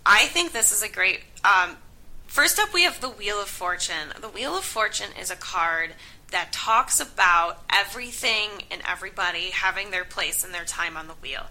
[0.07, 1.21] I think this is a great.
[1.45, 1.77] Um,
[2.25, 4.09] first up, we have the Wheel of Fortune.
[4.19, 5.91] The Wheel of Fortune is a card
[6.31, 11.45] that talks about everything and everybody having their place and their time on the wheel.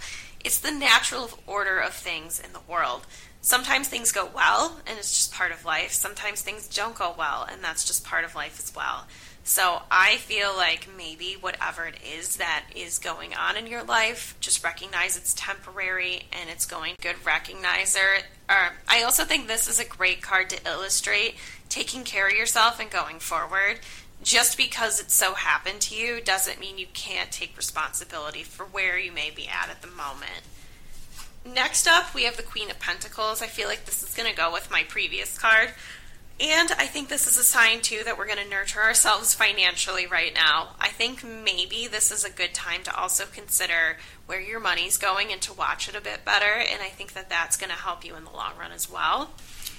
[0.44, 3.06] It's the natural order of things in the world.
[3.45, 5.90] Sometimes things go well, and it's just part of life.
[5.90, 9.05] Sometimes things don't go well, and that's just part of life as well.
[9.43, 14.36] So I feel like maybe whatever it is that is going on in your life,
[14.38, 18.20] just recognize it's temporary and it's going good recognizer.
[18.49, 21.34] Or I also think this is a great card to illustrate
[21.68, 23.80] taking care of yourself and going forward.
[24.22, 28.97] Just because it so happened to you doesn't mean you can't take responsibility for where
[28.97, 30.43] you may be at at the moment.
[31.45, 33.43] Next up, we have the Queen of Pentacles.
[33.43, 35.70] I feel like this is going to go with my previous card.
[36.40, 40.07] And I think this is a sign too that we're going to nurture ourselves financially
[40.07, 40.70] right now.
[40.80, 45.32] I think maybe this is a good time to also consider where your money's going
[45.32, 46.53] and to watch it a bit better.
[46.53, 49.30] And I think that that's going to help you in the long run as well.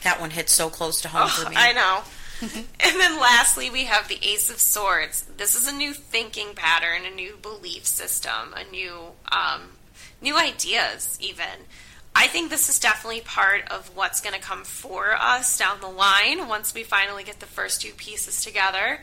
[0.04, 1.56] That one hits so close to home oh, for me.
[1.58, 2.04] I know.
[2.42, 5.26] and then lastly, we have the Ace of Swords.
[5.38, 9.70] This is a new thinking pattern, a new belief system, a new um,
[10.24, 11.68] new ideas, even.
[12.16, 15.88] I think this is definitely part of what's going to come for us down the
[15.88, 19.02] line once we finally get the first two pieces together.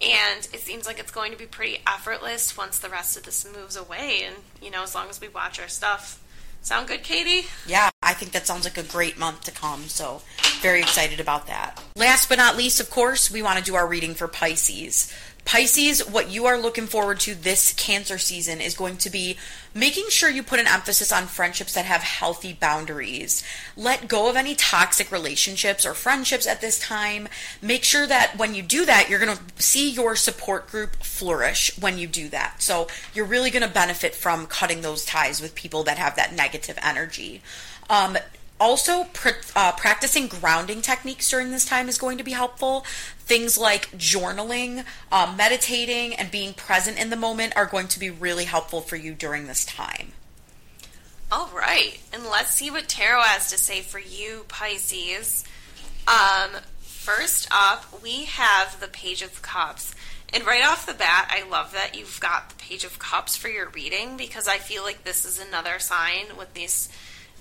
[0.00, 3.46] And it seems like it's going to be pretty effortless once the rest of this
[3.54, 4.22] moves away.
[4.24, 6.18] And, you know, as long as we watch our stuff.
[6.62, 7.48] Sound good, Katie?
[7.66, 9.82] Yeah, I think that sounds like a great month to come.
[9.88, 10.22] So,
[10.60, 11.82] very excited about that.
[11.96, 15.12] Last but not least, of course, we want to do our reading for Pisces.
[15.44, 19.36] Pisces, what you are looking forward to this Cancer season is going to be
[19.74, 23.42] making sure you put an emphasis on friendships that have healthy boundaries.
[23.76, 27.28] Let go of any toxic relationships or friendships at this time.
[27.60, 31.76] Make sure that when you do that, you're going to see your support group flourish
[31.78, 32.62] when you do that.
[32.62, 36.34] So you're really going to benefit from cutting those ties with people that have that
[36.34, 37.42] negative energy.
[37.90, 38.16] Um,
[38.62, 42.84] also, pr- uh, practicing grounding techniques during this time is going to be helpful.
[43.18, 48.08] Things like journaling, um, meditating, and being present in the moment are going to be
[48.08, 50.12] really helpful for you during this time.
[51.32, 55.44] All right, and let's see what tarot has to say for you, Pisces.
[56.06, 59.92] Um, first up, we have the Page of Cups.
[60.32, 63.48] And right off the bat, I love that you've got the Page of Cups for
[63.48, 66.88] your reading because I feel like this is another sign with these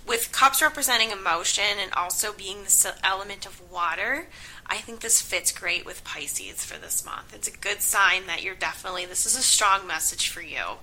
[0.08, 4.28] with cups representing emotion and also being the element of water,
[4.66, 7.34] I think this fits great with Pisces for this month.
[7.36, 10.78] It's a good sign that you're definitely, this is a strong message for you.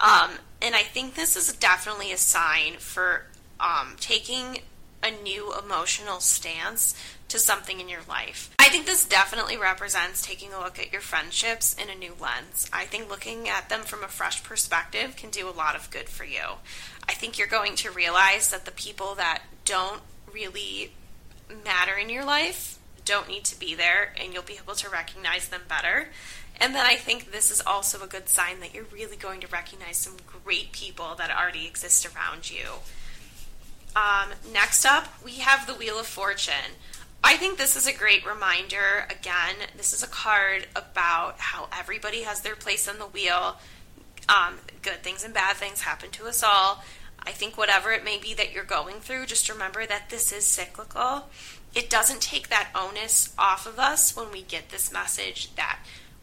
[0.00, 3.26] Um, and I think this is definitely a sign for
[3.60, 4.60] um, taking
[5.02, 6.94] a new emotional stance
[7.32, 8.54] to something in your life.
[8.58, 12.68] I think this definitely represents taking a look at your friendships in a new lens.
[12.72, 16.10] I think looking at them from a fresh perspective can do a lot of good
[16.10, 16.44] for you.
[17.08, 20.92] I think you're going to realize that the people that don't really
[21.64, 25.48] matter in your life don't need to be there, and you'll be able to recognize
[25.48, 26.08] them better.
[26.60, 29.48] And then I think this is also a good sign that you're really going to
[29.48, 32.66] recognize some great people that already exist around you.
[33.96, 36.76] Um, next up, we have the Wheel of Fortune.
[37.24, 39.06] I think this is a great reminder.
[39.08, 43.58] Again, this is a card about how everybody has their place on the wheel.
[44.28, 46.82] Um, good things and bad things happen to us all.
[47.24, 50.44] I think whatever it may be that you're going through, just remember that this is
[50.44, 51.28] cyclical.
[51.74, 55.78] It doesn't take that onus off of us when we get this message that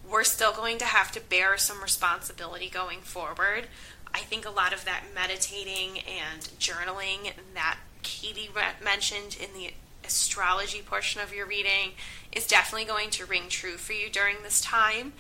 [0.08, 3.68] we're still going to have to bear some responsibility going forward.
[4.14, 8.50] I think a lot of that meditating and journaling that Katie
[8.84, 9.74] mentioned in the
[10.10, 11.92] astrology portion of your reading
[12.32, 15.14] is definitely going to ring true for you during this time.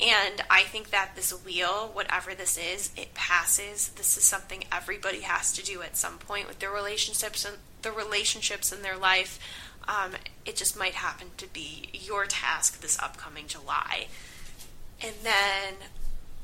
[0.00, 3.90] And I think that this wheel, whatever this is, it passes.
[3.90, 7.92] This is something everybody has to do at some point with their relationships and the
[7.92, 9.38] relationships in their life.
[9.86, 10.12] Um,
[10.44, 14.08] it just might happen to be your task this upcoming July.
[15.00, 15.74] And then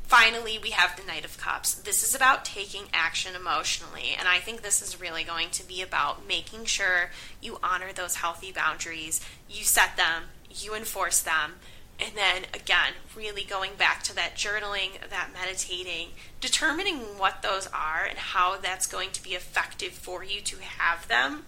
[0.09, 1.75] finally, we have the Knight of Cups.
[1.75, 5.83] This is about taking action emotionally, and I think this is really going to be
[5.83, 7.11] about making sure
[7.43, 11.57] you honor those healthy boundaries, you set them, you enforce them,
[12.01, 16.09] and then again, really going back to that journaling, that meditating,
[16.41, 21.07] determining what those are and how that's going to be effective for you to have
[21.09, 21.45] them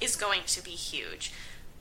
[0.00, 1.32] is going to be huge.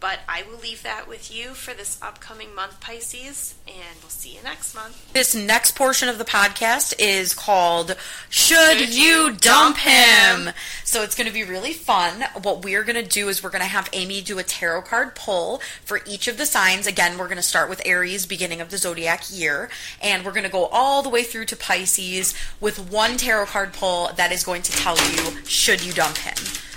[0.05, 4.35] But I will leave that with you for this upcoming month, Pisces, and we'll see
[4.35, 5.11] you next month.
[5.13, 7.95] This next portion of the podcast is called
[8.29, 10.49] Should, Should You Dump him?
[10.49, 10.53] him?
[10.83, 12.23] So it's going to be really fun.
[12.39, 15.15] What we're going to do is we're going to have Amy do a tarot card
[15.15, 16.85] pull for each of the signs.
[16.85, 19.71] Again, we're going to start with Aries, beginning of the zodiac year,
[20.03, 23.73] and we're going to go all the way through to Pisces with one tarot card
[23.73, 26.35] pull that is going to tell you should you dump him.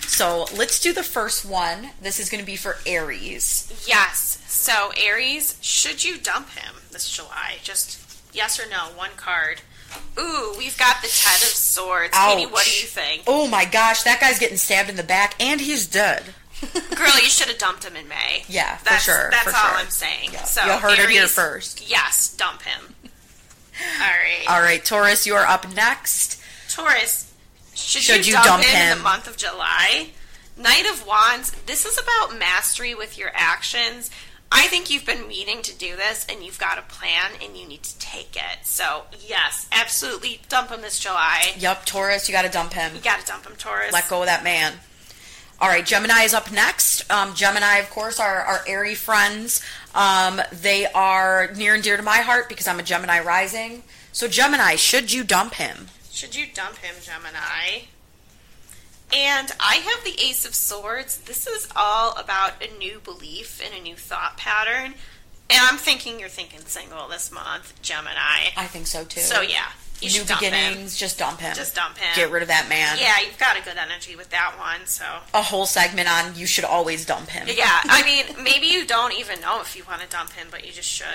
[0.09, 1.91] So let's do the first one.
[2.01, 3.85] This is going to be for Aries.
[3.87, 4.43] Yes.
[4.49, 7.57] So, Aries, should you dump him this July?
[7.63, 8.01] Just
[8.35, 9.61] yes or no, one card.
[10.19, 12.17] Ooh, we've got the Ten of Swords.
[12.17, 13.23] Katie, what do you think?
[13.27, 16.23] Oh my gosh, that guy's getting stabbed in the back and he's dead.
[16.97, 18.43] Girl, you should have dumped him in May.
[18.49, 19.79] Yeah, for that's, sure, That's for all sure.
[19.79, 20.31] I'm saying.
[20.33, 20.43] Yeah.
[20.45, 21.89] So You heard it here Aries, first.
[21.89, 22.95] Yes, dump him.
[24.01, 24.45] All right.
[24.49, 26.41] All right, Taurus, you are up next.
[26.69, 27.28] Taurus,
[27.79, 30.09] should, Should you, you dump, dump him, in the month of July?
[30.57, 34.11] Knight of Wands, this is about mastery with your actions.
[34.51, 37.69] I think you've been meaning to do this and you've got a plan and you
[37.69, 38.65] need to take it.
[38.65, 41.53] So, yes, absolutely dump him this July.
[41.59, 42.95] Yep, Taurus, you got to dump him.
[42.95, 43.93] You got to dump him, Taurus.
[43.93, 44.75] Let go of that man.
[45.61, 47.11] All right, Gemini is up next.
[47.11, 49.63] Um, Gemini, of course, are our airy friends.
[49.95, 53.83] Um, they are near and dear to my heart because I'm a Gemini rising.
[54.13, 55.89] So, Gemini, should you dump him?
[56.19, 57.85] Should you dump him, Gemini?
[59.15, 61.19] And I have the Ace of Swords.
[61.19, 64.95] This is all about a new belief and a new thought pattern.
[65.49, 68.51] And I'm thinking you're thinking single this month, Gemini.
[68.57, 69.21] I think so too.
[69.21, 69.67] So yeah,
[70.01, 70.53] you New dump him.
[70.53, 71.55] beginnings, just dump him.
[71.55, 72.09] Just dump him.
[72.15, 72.99] Get rid of that man.
[73.01, 74.87] Yeah, you've got a good energy with that one.
[74.87, 77.49] So A whole segment on you should always dump him.
[77.51, 80.65] yeah, I mean, maybe you don't even know if you want to dump him, but
[80.67, 81.07] you just should.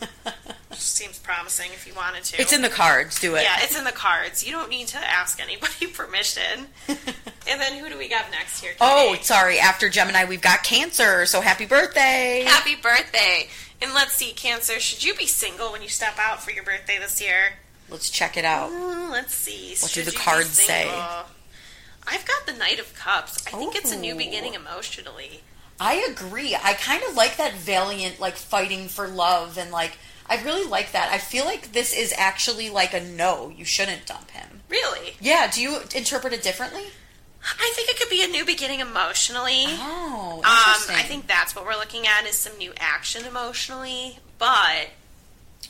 [0.70, 2.40] Just seems promising if you wanted to.
[2.40, 3.18] It's in the cards.
[3.18, 3.42] Do it.
[3.42, 4.44] Yeah, it's in the cards.
[4.46, 6.66] You don't need to ask anybody permission.
[6.86, 8.72] and then who do we got next here?
[8.80, 9.58] Oh, sorry.
[9.58, 11.24] After Gemini, we've got Cancer.
[11.26, 12.44] So happy birthday.
[12.46, 13.48] happy birthday!
[13.80, 14.78] And let's see, Cancer.
[14.78, 17.54] Should you be single when you step out for your birthday this year?
[17.90, 18.70] Let's check it out.
[18.70, 19.74] Mm, let's see.
[19.80, 20.88] What do the cards say?
[22.06, 23.46] I've got the Knight of Cups.
[23.46, 25.40] I think it's a new beginning emotionally.
[25.80, 26.54] I agree.
[26.56, 30.92] I kind of like that valiant, like fighting for love, and like I really like
[30.92, 31.10] that.
[31.12, 33.50] I feel like this is actually like a no.
[33.54, 34.60] You shouldn't dump him.
[34.68, 35.16] Really?
[35.20, 35.50] Yeah.
[35.50, 36.84] Do you interpret it differently?
[37.42, 39.64] I think it could be a new beginning emotionally.
[39.66, 40.96] Oh, Um, interesting.
[40.96, 44.88] I think that's what we're looking at is some new action emotionally, but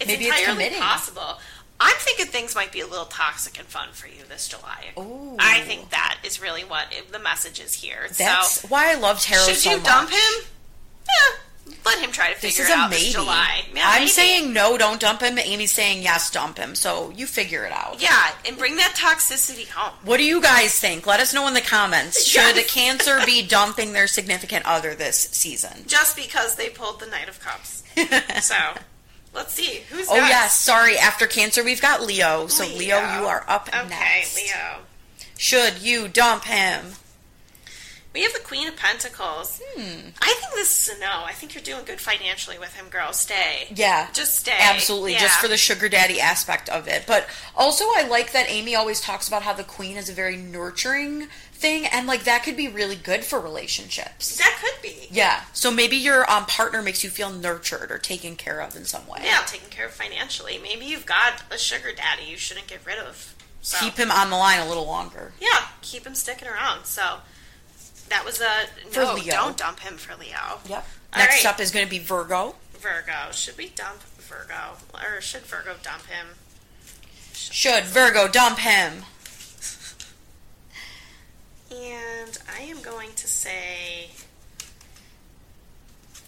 [0.01, 0.79] it's Maybe it's entirely committing.
[0.81, 1.39] possible.
[1.81, 4.87] I'm thinking things might be a little toxic and fun for you this July.
[4.99, 5.37] Ooh.
[5.39, 8.09] I think that is really what it, the message is here.
[8.19, 9.87] That's so, why I love tarot should so you much.
[9.87, 10.45] dump him?
[11.07, 13.03] Yeah, let him try to This figure is it out maybe.
[13.05, 13.63] this July.
[13.75, 14.09] Yeah, I'm maybe.
[14.11, 15.39] saying no, don't dump him.
[15.39, 16.75] Amy's saying yes, dump him.
[16.75, 18.03] So you figure it out.
[18.03, 19.95] yeah, and bring that toxicity home.
[20.05, 21.07] What do you guys think?
[21.07, 22.25] Let us know in the comments.
[22.27, 22.71] Should Yes.
[22.75, 25.85] Cancer be dumping their significant other this season?
[25.87, 27.85] Just because they pulled the Knight of Cups.
[28.47, 28.57] so,
[29.39, 30.29] let's see who's Oh next?
[30.29, 30.99] yes, sorry.
[30.99, 32.47] After Cancer, we've got Leo.
[32.49, 34.37] So Leo, you are up okay, next.
[34.37, 34.83] Okay, Leo.
[35.37, 36.95] Should you dump him?
[38.15, 39.61] We have the Queen of Pentacles.
[39.77, 40.09] Hmm.
[40.21, 41.23] I think this is a no.
[41.25, 43.13] I think you're doing good financially with him, girl.
[43.13, 43.69] Stay.
[43.73, 44.57] Yeah, Just stay.
[44.59, 47.05] Absolutely, just for the sugar daddy aspect of it.
[47.07, 50.37] But also, I like that Amy always talks about how the queen is a very
[50.37, 51.29] nurturing
[51.59, 54.39] thing, and like that could be really good for relationships.
[54.39, 55.09] That could be.
[55.11, 55.43] Yeah.
[55.53, 59.07] So maybe your um, partner makes you feel nurtured or taken care of in some
[59.07, 59.21] way.
[59.25, 60.59] Yeah, taken care of financially.
[60.63, 63.35] Maybe you've got a sugar daddy you shouldn't get rid of.
[63.61, 65.33] So Keep him on the line a little longer.
[65.41, 66.85] yeah, keep him sticking around.
[66.85, 67.19] So
[68.09, 69.15] that was a For no.
[69.15, 69.33] Leo.
[69.33, 70.61] Don't dump him for Leo.
[70.69, 70.87] Yep.
[71.13, 71.53] All Next right.
[71.55, 72.55] up is going to be Virgo.
[72.79, 73.33] Virgo.
[73.33, 76.29] Should we dump Virgo, or should Virgo dump him?
[77.33, 79.05] Should Virgo dump him?
[81.71, 84.11] And I am going to say,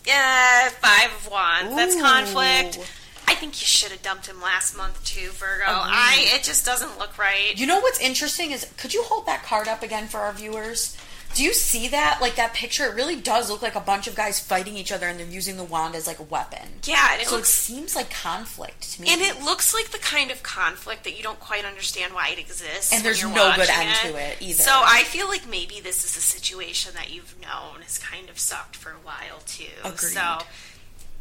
[0.06, 1.74] yeah, five of wands.
[1.74, 2.78] That's conflict.
[3.26, 5.64] I think you should have dumped him last month too, Virgo.
[5.66, 7.52] I it just doesn't look right.
[7.54, 10.96] You know what's interesting is could you hold that card up again for our viewers?
[11.34, 12.18] Do you see that?
[12.20, 15.06] Like that picture, it really does look like a bunch of guys fighting each other
[15.06, 16.68] and they're using the wand as like a weapon.
[16.84, 19.08] yeah, and it so looks it seems like conflict to me.
[19.12, 22.38] and it looks like the kind of conflict that you don't quite understand why it
[22.38, 22.92] exists.
[22.92, 24.62] And there's no good end to it either.
[24.62, 28.38] So I feel like maybe this is a situation that you've known has kind of
[28.38, 29.64] sucked for a while too.
[29.84, 29.98] Agreed.
[29.98, 30.38] So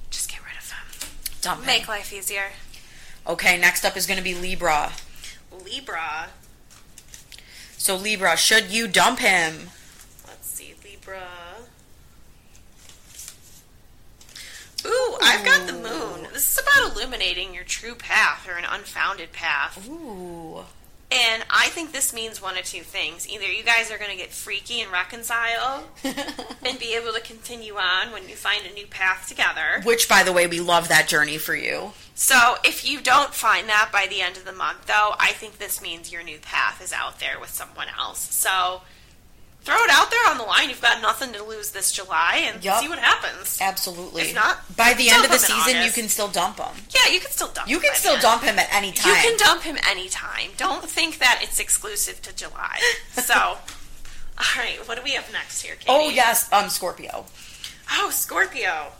[0.10, 1.10] just get rid of him.
[1.42, 1.66] dump him.
[1.68, 2.52] Make life easier.
[3.28, 4.92] Okay, next up is going to be Libra.
[5.64, 6.30] Libra.
[7.78, 9.70] So Libra, should you dump him?
[11.10, 11.28] Libra.
[14.86, 16.28] Ooh, I've got the moon.
[16.34, 19.90] This is about illuminating your true path or an unfounded path.
[19.90, 20.64] Ooh.
[21.12, 23.28] And I think this means one of two things.
[23.28, 27.76] Either you guys are going to get freaky and reconcile and be able to continue
[27.76, 29.82] on when you find a new path together.
[29.84, 31.94] Which, by the way, we love that journey for you.
[32.14, 35.58] So if you don't find that by the end of the month, though, I think
[35.58, 38.20] this means your new path is out there with someone else.
[38.36, 38.82] So
[39.70, 40.70] throw it out there on the line.
[40.70, 42.82] You've got nothing to lose this July and Yup.
[42.82, 43.58] see what happens.
[43.62, 44.24] Absolutely.
[44.24, 46.76] If not, by the end of the season, you can still dump him.
[46.90, 48.22] Yeah, you can still dump You him can still then.
[48.22, 49.10] dump him at any time.
[49.16, 50.52] You can dump him anytime.
[50.58, 52.80] Don't think that it's exclusive to July.
[53.14, 53.34] So,
[54.40, 55.88] All right, what do we have next here, Katie?
[55.90, 57.26] Oh yes, um, Scorpio.
[57.92, 58.94] Oh, Scorpio.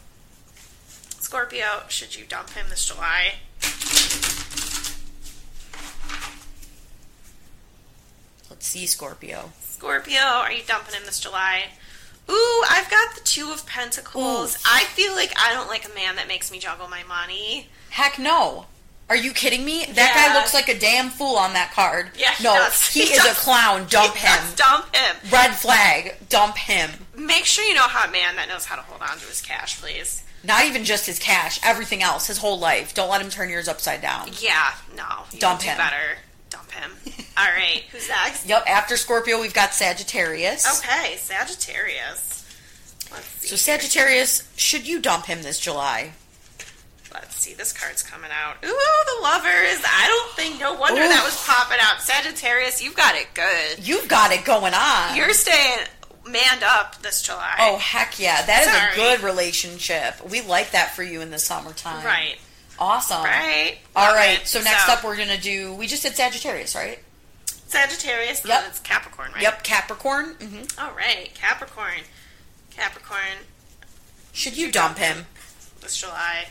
[1.20, 3.36] Scorpio, should you dump him this July?
[8.50, 9.52] Let's see, Scorpio.
[9.84, 11.64] Scorpio, are you dumping him this July?
[12.30, 14.56] Ooh, I've got the Two of Pentacles.
[14.58, 14.60] Ooh.
[14.66, 17.70] I feel like I don't like a man that makes me juggle my money.
[17.90, 18.66] Heck no.
[19.10, 19.86] Are you kidding me?
[19.86, 20.28] That Yeah.
[20.28, 22.12] guy looks like a damn fool on that card.
[22.18, 22.88] Yeah, he no, does.
[22.88, 23.32] he, He is does.
[23.38, 23.88] a clown.
[23.90, 24.40] Dump He him.
[24.58, 25.16] Dump him.
[25.32, 26.18] Red flag.
[26.28, 26.92] Dump him.
[27.16, 29.42] Make sure you know a hot man that knows how to hold on to his
[29.42, 30.24] cash, please.
[30.44, 32.94] Not even just his cash, everything else, his whole life.
[32.94, 34.30] Don't let him turn yours upside down.
[34.42, 35.24] Yeah, no.
[35.40, 35.78] Dump do him.
[35.78, 36.18] better.
[36.50, 36.92] Dump him.
[37.38, 38.46] All right, who's next?
[38.48, 40.80] Yep, after Scorpio, we've got Sagittarius.
[40.80, 42.46] Okay, Sagittarius.
[43.12, 43.48] Let's see.
[43.48, 46.14] So, Sagittarius, should you dump him this July?
[47.14, 48.58] Let's see, this card's coming out.
[48.64, 49.82] Ooh, the lovers.
[49.84, 52.02] I don't think, no wonder that was popping out.
[52.02, 53.86] Sagittarius, you've got it good.
[53.88, 55.16] You've got it going on.
[55.16, 55.80] You're staying
[56.28, 57.56] manned up this July.
[57.60, 58.46] Oh, heck yeah.
[58.46, 58.92] That is Sorry.
[58.92, 60.24] a good relationship.
[60.30, 62.06] We like that for you in the summertime.
[62.06, 62.38] right.
[62.80, 63.24] Awesome.
[63.24, 63.78] Right.
[63.96, 64.40] All right.
[64.46, 67.00] So, next up, we're going to do, we just did Sagittarius, right?
[67.46, 68.44] Sagittarius.
[68.46, 68.64] Yep.
[68.68, 69.44] It's Capricorn, right?
[69.44, 70.36] Yep, Capricorn.
[70.36, 70.84] Mm-hmm.
[70.84, 72.02] All right, Capricorn.
[72.72, 73.46] Capricorn
[74.34, 75.26] Should you dump him?
[75.82, 76.46] this July.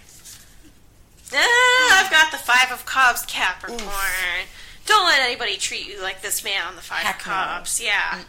[1.35, 4.47] Ah, I've got the Five of Cups, Capricorn.
[4.89, 7.33] Don't let anybody treat you like this man on the Five Heck of no.
[7.33, 7.81] Cups.
[7.83, 8.21] Yeah.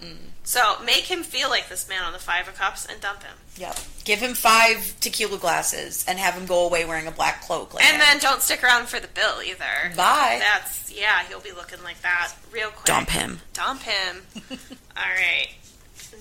[0.43, 3.37] So make him feel like this man on the Five of Cups and dump him.
[3.57, 3.77] Yep.
[4.03, 7.73] Give him five tequila glasses and have him go away wearing a black cloak.
[7.73, 9.95] Like And then don't stick around for the bill either.
[9.95, 10.39] Bye.
[10.41, 12.85] That's yeah, he'll be looking like that real quick.
[12.85, 13.39] dump him.
[13.53, 14.23] Dump him.
[14.97, 15.49] All right.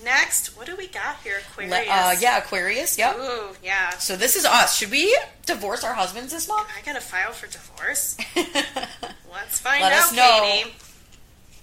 [0.03, 1.73] Next, what do we got here, Aquarius?
[1.89, 2.97] Uh, yeah, Aquarius.
[2.97, 3.17] Yep.
[3.17, 3.89] Ooh, yeah.
[3.91, 4.77] So this is us.
[4.77, 6.67] Should we divorce our husbands this month?
[6.77, 8.17] I gotta file for divorce.
[8.35, 10.09] Let's find Let out.
[10.13, 10.73] Katie.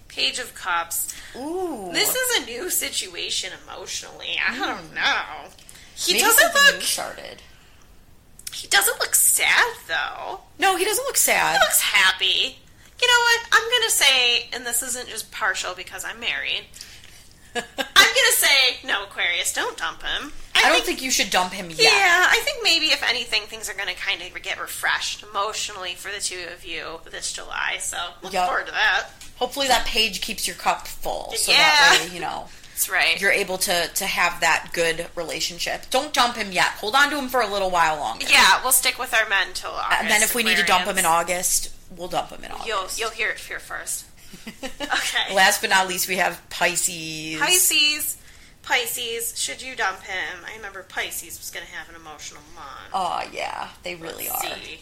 [0.08, 1.14] Page of Cups.
[1.36, 1.90] Ooh.
[1.92, 4.38] This is a new situation emotionally.
[4.46, 5.50] I don't know.
[5.94, 6.82] He Maybe doesn't look.
[6.82, 7.42] started.
[8.52, 10.40] He doesn't look sad though.
[10.58, 11.56] No, he doesn't look sad.
[11.56, 12.58] He looks happy.
[13.00, 13.40] You know what?
[13.52, 16.64] I'm gonna say, and this isn't just partial because I'm married.
[17.78, 19.52] I'm gonna say no, Aquarius.
[19.52, 20.32] Don't dump him.
[20.54, 21.78] I don't think you should dump him yet.
[21.80, 25.94] Yeah, I think maybe if anything, things are going to kind of get refreshed emotionally
[25.94, 27.76] for the two of you this July.
[27.78, 28.48] So looking Yep.
[28.48, 29.04] forward to that.
[29.36, 31.58] Hopefully that page keeps your cup full, so Yeah.
[31.58, 33.20] that way you know That's right.
[33.20, 35.88] you're able to to have that good relationship.
[35.90, 36.68] Don't dump him yet.
[36.80, 38.26] Hold on to him for a little while longer.
[38.28, 40.00] yeah, we'll stick with our men till August.
[40.00, 42.66] And then if we need to dump him in August, we'll dump him in August.
[42.66, 44.04] you'll you'll hear it here first.
[44.80, 45.34] Okay.
[45.34, 47.38] Last but not least, we have Pisces.
[47.40, 48.16] Pisces.
[48.62, 50.38] Pisces, should you dump him?
[50.46, 52.90] I remember Pisces was going to have an emotional month.
[52.92, 54.56] Oh yeah, they really Let's are.
[54.56, 54.80] see.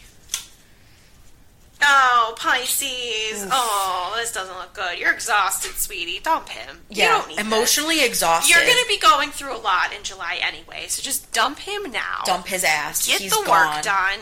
[1.86, 3.47] Oh, Pisces.
[3.51, 4.99] Oh, this doesn't look good.
[4.99, 6.20] You're exhausted, sweetie.
[6.20, 6.80] Dump him.
[6.88, 7.47] You Yeah, don't need this.
[7.47, 8.55] emotionally exhausted.
[8.55, 11.90] You're going to be going through a lot in July anyway, so just dump him
[11.90, 12.22] now.
[12.24, 13.07] dump his ass.
[13.07, 13.74] Get He's the gone.
[13.74, 14.20] work done,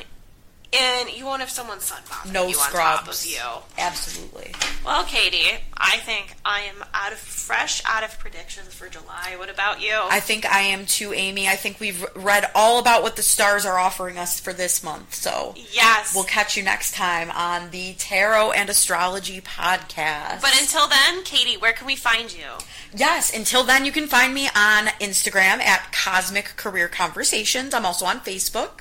[0.72, 3.38] and you won't have someone sunbathing No you on top of you.
[3.78, 4.54] Absolutely.
[4.84, 9.34] Well, Katie, I think I am out of fresh out of predictions for July.
[9.36, 9.94] What about you?
[9.94, 11.46] I think I am too, Amy.
[11.46, 15.14] I think we've read all about what the stars are offering us for this month.
[15.14, 16.14] So yes.
[16.14, 20.40] we'll catch you next time on the Tarot and Astrology podcast.
[20.40, 22.46] but until then, Katie, where can we find you?
[22.94, 27.74] Yes, until then, you can find me on Instagram at Cosmic Career Conversations.
[27.74, 28.80] I'm also on Facebook.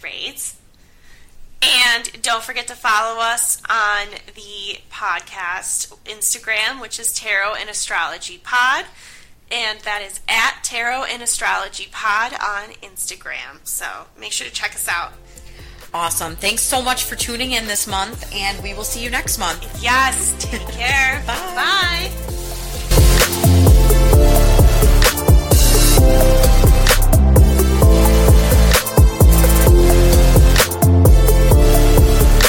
[0.00, 0.54] Great.
[1.64, 8.38] And don't forget to follow us on the podcast Instagram, which is Tarot and Astrology
[8.42, 8.84] Pod.
[9.50, 13.60] And that is at Tarot and Astrology Pod on Instagram.
[13.64, 13.86] So
[14.18, 15.12] make sure to check us out.
[15.92, 16.34] Awesome.
[16.34, 19.80] Thanks so much for tuning in this month, and we will see you next month.
[19.80, 21.22] Yes, take care.
[21.26, 22.10] Bye.
[22.14, 22.33] Bye.